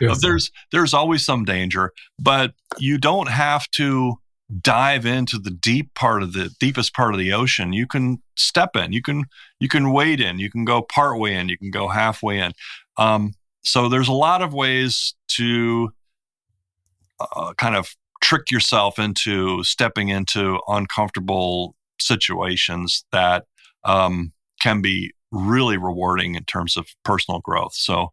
yes. 0.00 0.20
There's 0.22 0.50
there's 0.70 0.94
always 0.94 1.24
some 1.24 1.44
danger, 1.44 1.92
but 2.18 2.54
you 2.78 2.98
don't 2.98 3.28
have 3.28 3.68
to 3.72 4.14
dive 4.60 5.06
into 5.06 5.38
the 5.38 5.50
deep 5.50 5.94
part 5.94 6.22
of 6.22 6.32
the 6.32 6.50
deepest 6.60 6.94
part 6.94 7.14
of 7.14 7.18
the 7.18 7.32
ocean. 7.32 7.72
You 7.72 7.86
can 7.86 8.22
step 8.36 8.76
in. 8.76 8.92
You 8.92 9.02
can 9.02 9.24
you 9.58 9.68
can 9.68 9.92
wade 9.92 10.20
in. 10.20 10.38
You 10.38 10.50
can 10.50 10.64
go 10.64 10.82
part 10.82 11.18
way 11.18 11.34
in. 11.34 11.48
You 11.48 11.58
can 11.58 11.70
go 11.70 11.88
halfway 11.88 12.38
in. 12.38 12.52
Um, 12.96 13.34
so 13.64 13.88
there's 13.88 14.08
a 14.08 14.12
lot 14.12 14.42
of 14.42 14.52
ways 14.52 15.14
to 15.28 15.90
uh, 17.20 17.54
kind 17.54 17.76
of 17.76 17.94
trick 18.22 18.50
yourself 18.50 18.98
into 18.98 19.62
stepping 19.64 20.08
into 20.08 20.58
uncomfortable 20.68 21.74
situations 22.00 23.04
that 23.12 23.44
um, 23.84 24.32
can 24.60 24.80
be 24.80 25.12
really 25.30 25.76
rewarding 25.76 26.34
in 26.34 26.44
terms 26.44 26.76
of 26.76 26.86
personal 27.04 27.40
growth. 27.40 27.74
So 27.74 28.12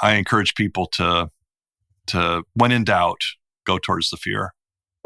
I 0.00 0.14
encourage 0.14 0.54
people 0.54 0.86
to 0.94 1.30
to 2.08 2.42
when 2.54 2.72
in 2.72 2.84
doubt, 2.84 3.22
go 3.66 3.78
towards 3.78 4.10
the 4.10 4.16
fear. 4.16 4.54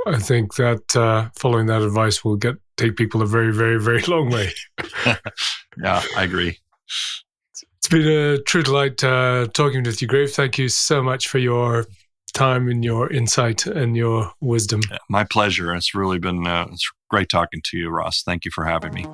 I 0.06 0.18
think 0.18 0.54
that 0.56 0.96
uh, 0.96 1.28
following 1.36 1.66
that 1.66 1.82
advice 1.82 2.24
will 2.24 2.36
get 2.36 2.56
take 2.76 2.96
people 2.96 3.22
a 3.22 3.26
very, 3.26 3.52
very, 3.52 3.80
very 3.80 4.02
long 4.02 4.30
way. 4.30 4.50
yeah, 5.06 6.02
I 6.16 6.24
agree. 6.24 6.58
It's 7.92 8.02
been 8.02 8.10
a 8.10 8.38
true 8.38 8.62
delight 8.62 9.04
uh, 9.04 9.48
talking 9.52 9.82
with 9.82 10.00
you, 10.00 10.08
Grave. 10.08 10.30
Thank 10.30 10.56
you 10.56 10.70
so 10.70 11.02
much 11.02 11.28
for 11.28 11.36
your 11.36 11.84
time 12.32 12.66
and 12.68 12.82
your 12.82 13.12
insight 13.12 13.66
and 13.66 13.94
your 13.94 14.32
wisdom. 14.40 14.80
My 15.10 15.24
pleasure. 15.24 15.74
It's 15.74 15.94
really 15.94 16.18
been 16.18 16.46
uh, 16.46 16.68
it's 16.72 16.90
great 17.10 17.28
talking 17.28 17.60
to 17.66 17.76
you, 17.76 17.90
Ross. 17.90 18.22
Thank 18.22 18.46
you 18.46 18.50
for 18.50 18.64
having 18.64 18.94
me. 18.94 19.06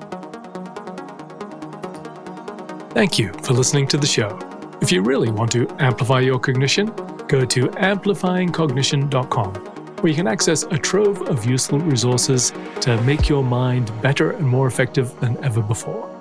Thank 2.91 3.19
you 3.19 3.33
for 3.43 3.51
listening 3.51 3.85
to 3.89 3.97
the 3.97 4.07
show. 4.07 4.39
If 4.81 4.93
you 4.93 5.01
really 5.01 5.29
want 5.29 5.51
to 5.51 5.67
amplify 5.79 6.21
your 6.21 6.39
cognition, 6.39 6.85
go 7.27 7.43
to 7.43 7.67
amplifyingcognition.com, 7.67 9.55
where 9.55 10.09
you 10.09 10.15
can 10.15 10.27
access 10.27 10.63
a 10.63 10.77
trove 10.77 11.23
of 11.23 11.45
useful 11.45 11.79
resources 11.79 12.53
to 12.79 12.95
make 13.01 13.27
your 13.27 13.43
mind 13.43 13.91
better 14.01 14.31
and 14.31 14.47
more 14.47 14.67
effective 14.67 15.19
than 15.19 15.35
ever 15.43 15.61
before. 15.61 16.18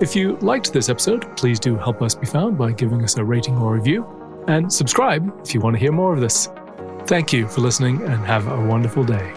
If 0.00 0.16
you 0.16 0.36
liked 0.38 0.72
this 0.72 0.88
episode, 0.88 1.36
please 1.36 1.60
do 1.60 1.76
help 1.76 2.02
us 2.02 2.16
be 2.16 2.26
found 2.26 2.58
by 2.58 2.72
giving 2.72 3.04
us 3.04 3.16
a 3.16 3.24
rating 3.24 3.56
or 3.58 3.74
review 3.74 4.04
and 4.48 4.70
subscribe 4.70 5.32
if 5.44 5.54
you 5.54 5.60
want 5.60 5.76
to 5.76 5.80
hear 5.80 5.92
more 5.92 6.12
of 6.12 6.20
this. 6.20 6.48
Thank 7.06 7.32
you 7.32 7.46
for 7.46 7.60
listening 7.60 8.02
and 8.02 8.24
have 8.26 8.48
a 8.48 8.66
wonderful 8.66 9.04
day. 9.04 9.32